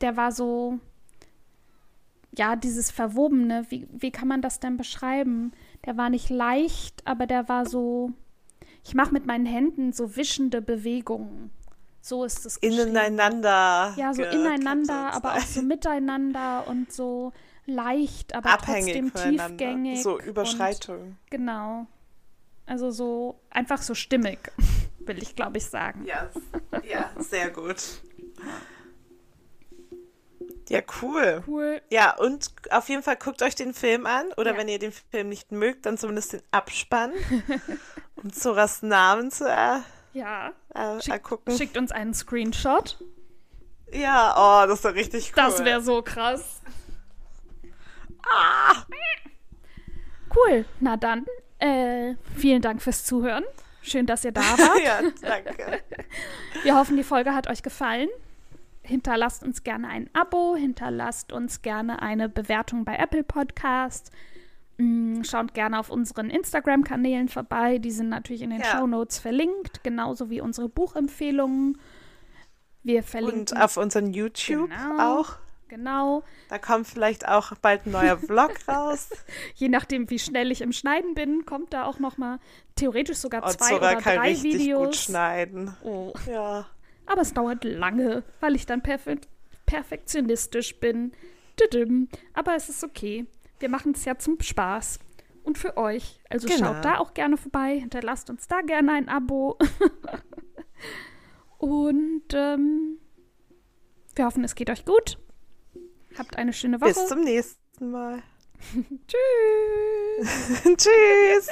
Der 0.02 0.18
war 0.18 0.32
so 0.32 0.80
ja, 2.38 2.56
dieses 2.56 2.92
Verwobene, 2.92 3.66
wie, 3.70 3.88
wie 3.92 4.12
kann 4.12 4.28
man 4.28 4.42
das 4.42 4.60
denn 4.60 4.78
beschreiben? 4.78 5.52
Der 5.86 5.98
war 5.98 6.10
nicht 6.10 6.30
leicht, 6.30 7.02
aber 7.06 7.28
der 7.28 7.50
war 7.50 7.66
so, 7.66 8.12
ich 8.84 8.94
mache 8.94 9.14
mit 9.14 9.26
meinen 9.26 9.46
Händen 9.46 9.94
so 9.94 10.16
wischende 10.16 10.62
Bewegungen. 10.62 11.52
So 12.02 12.24
ist 12.24 12.46
es. 12.46 12.58
Ineinander. 12.58 13.94
Ja, 13.98 14.14
so 14.14 14.24
ineinander, 14.24 15.12
aber 15.14 15.34
auch 15.34 15.39
so 15.39 15.62
miteinander 15.64 16.68
und 16.68 16.92
so 16.92 17.34
leicht, 17.66 18.34
aber 18.36 18.51
Abhängig 18.51 19.11
trotzdem 19.13 19.38
tiefgängig. 19.38 20.01
So 20.03 20.20
Überschreitung. 20.20 21.18
genau. 21.30 21.88
Also 22.68 22.89
so 22.91 23.39
einfach 23.51 23.82
so 23.82 23.93
stimmig, 23.93 24.39
will 24.99 25.22
ich 25.22 25.36
glaube 25.36 25.57
ich 25.57 25.66
sagen. 25.66 26.05
Ja, 26.05 26.30
ja 26.84 27.11
sehr 27.20 27.49
gut. 27.51 27.78
Ja, 30.68 30.82
cool. 31.01 31.43
Cool. 31.45 31.82
Ja, 31.91 32.16
und 32.18 32.51
auf 32.72 32.89
jeden 32.89 33.03
Fall 33.03 33.18
guckt 33.18 33.43
euch 33.43 33.53
den 33.53 33.74
Film 33.76 34.07
an. 34.07 34.26
Oder 34.38 34.53
Ja. 34.53 34.57
wenn 34.57 34.68
ihr 34.68 34.80
den 34.80 34.91
Film 34.91 35.30
nicht 35.30 35.51
mögt, 35.51 35.86
dann 35.86 35.97
zumindest 35.97 36.34
den 36.34 36.41
Abspann. 36.51 37.11
um 38.16 38.34
Zoras 38.34 38.82
Namen 38.82 39.30
zu 39.30 39.47
er, 39.47 39.84
Ja. 40.13 40.53
äh, 40.74 40.99
Schick, 41.01 41.13
ergucken. 41.13 41.55
schickt 41.55 41.78
uns 41.78 41.91
einen 41.91 42.16
Screenshot. 42.16 42.97
Ja, 43.93 44.34
oh, 44.36 44.68
das 44.68 44.84
wäre 44.84 44.95
richtig 44.95 45.28
cool. 45.38 45.43
Das 45.43 45.63
wäre 45.63 45.82
so 45.82 46.01
krass. 46.01 46.61
Ah! 48.32 48.84
Cool. 50.36 50.66
Na 50.80 50.98
dann, 50.98 51.26
äh, 51.60 52.16
vielen 52.36 52.62
Dank 52.62 52.82
fürs 52.82 53.04
Zuhören. 53.06 53.44
Schön, 53.82 54.06
dass 54.06 54.26
ihr 54.26 54.32
da 54.32 54.42
wart. 54.58 54.84
ja, 54.84 55.00
danke. 55.22 55.82
Wir 56.64 56.76
hoffen, 56.76 56.98
die 56.98 57.04
Folge 57.04 57.34
hat 57.34 57.48
euch 57.48 57.64
gefallen. 57.64 58.10
Hinterlasst 58.82 59.44
uns 59.44 59.64
gerne 59.64 59.88
ein 59.88 60.10
Abo, 60.14 60.56
hinterlasst 60.56 61.32
uns 61.32 61.62
gerne 61.62 62.02
eine 62.02 62.30
Bewertung 62.30 62.86
bei 62.86 62.96
Apple 62.98 63.24
Podcast. 63.24 64.12
Mm, 64.78 65.24
Schaut 65.24 65.54
gerne 65.54 65.80
auf 65.80 65.90
unseren 65.90 66.30
Instagram-Kanälen 66.30 67.30
vorbei. 67.30 67.78
Die 67.80 67.92
sind 67.92 68.10
natürlich 68.10 68.42
in 68.42 68.50
den 68.52 68.60
Ja. 68.60 68.78
Shownotes 68.78 69.20
verlinkt, 69.20 69.84
genauso 69.84 70.30
wie 70.30 70.42
unsere 70.42 70.68
Buchempfehlungen. 70.70 71.80
Wir 72.84 73.02
verlinken 73.02 73.40
Und 73.40 73.62
auf 73.62 73.78
unseren 73.78 74.14
YouTube 74.14 74.70
Genau. 74.70 75.20
auch. 75.22 75.38
Genau, 75.68 76.24
Da 76.49 76.57
kommt 76.59 76.88
vielleicht 76.88 77.28
auch 77.28 77.53
bald 77.61 77.86
ein 77.86 77.91
neuer 77.91 78.18
Vlog 78.18 78.51
raus. 78.68 79.09
je 79.55 79.70
nachdem, 79.70 80.09
wie 80.09 80.20
schnell 80.20 80.51
ich 80.51 80.61
im 80.61 80.72
Schneiden 80.72 81.13
bin, 81.16 81.45
kommt 81.45 81.74
da 81.74 81.86
auch 81.86 81.99
noch 81.99 82.18
mal 82.18 82.39
theoretisch 82.76 83.18
sogar 83.18 83.43
Und 83.43 83.51
zwei 83.53 83.70
Zora 83.70 83.78
oder 83.91 84.01
kann 84.01 84.16
drei 84.18 84.30
richtig 84.32 84.53
Videos. 84.55 84.86
gut 84.86 84.95
schneiden. 84.95 85.76
Oh. 85.84 86.13
Ja. 86.30 86.68
Aber 87.05 87.22
es 87.22 87.34
dauert 87.34 87.63
lange, 87.63 88.24
weil 88.39 88.55
ich 88.55 88.66
dann 88.66 88.82
perfe 88.82 89.18
perfektionistisch 89.66 90.80
bin. 90.80 91.11
Aber 92.34 92.55
es 92.55 92.70
ist 92.70 92.84
okay. 92.84 93.26
Wir 93.59 93.70
machen 93.70 93.93
es 93.93 94.05
ja 94.05 94.18
zum 94.18 94.39
Spaß. 94.41 94.99
Und 95.43 95.57
für 95.59 95.78
euch. 95.78 96.20
Also 96.30 96.47
Genau. 96.47 96.74
schaut 96.74 96.84
da 96.86 96.97
auch 96.97 97.13
gerne 97.13 97.38
vorbei. 97.38 97.80
Hinterlasst 97.80 98.30
uns 98.32 98.47
da 98.47 98.61
gerne 98.61 98.91
ein 98.93 99.07
Abo. 99.09 99.57
Und 101.57 102.24
ähm, 102.34 102.97
wir 104.16 104.26
hoffen, 104.26 104.43
es 104.43 104.55
geht 104.55 104.70
euch 104.70 104.86
gut. 104.86 105.18
Habt 106.18 106.38
eine 106.38 106.53
schöne 106.53 106.80
Woche. 106.82 106.93
Bis 106.93 107.07
zum 107.07 107.22
nächsten 107.22 107.91
Mal. 107.91 108.22
Tschüss. 109.07 110.63
Tschüss. 110.78 111.49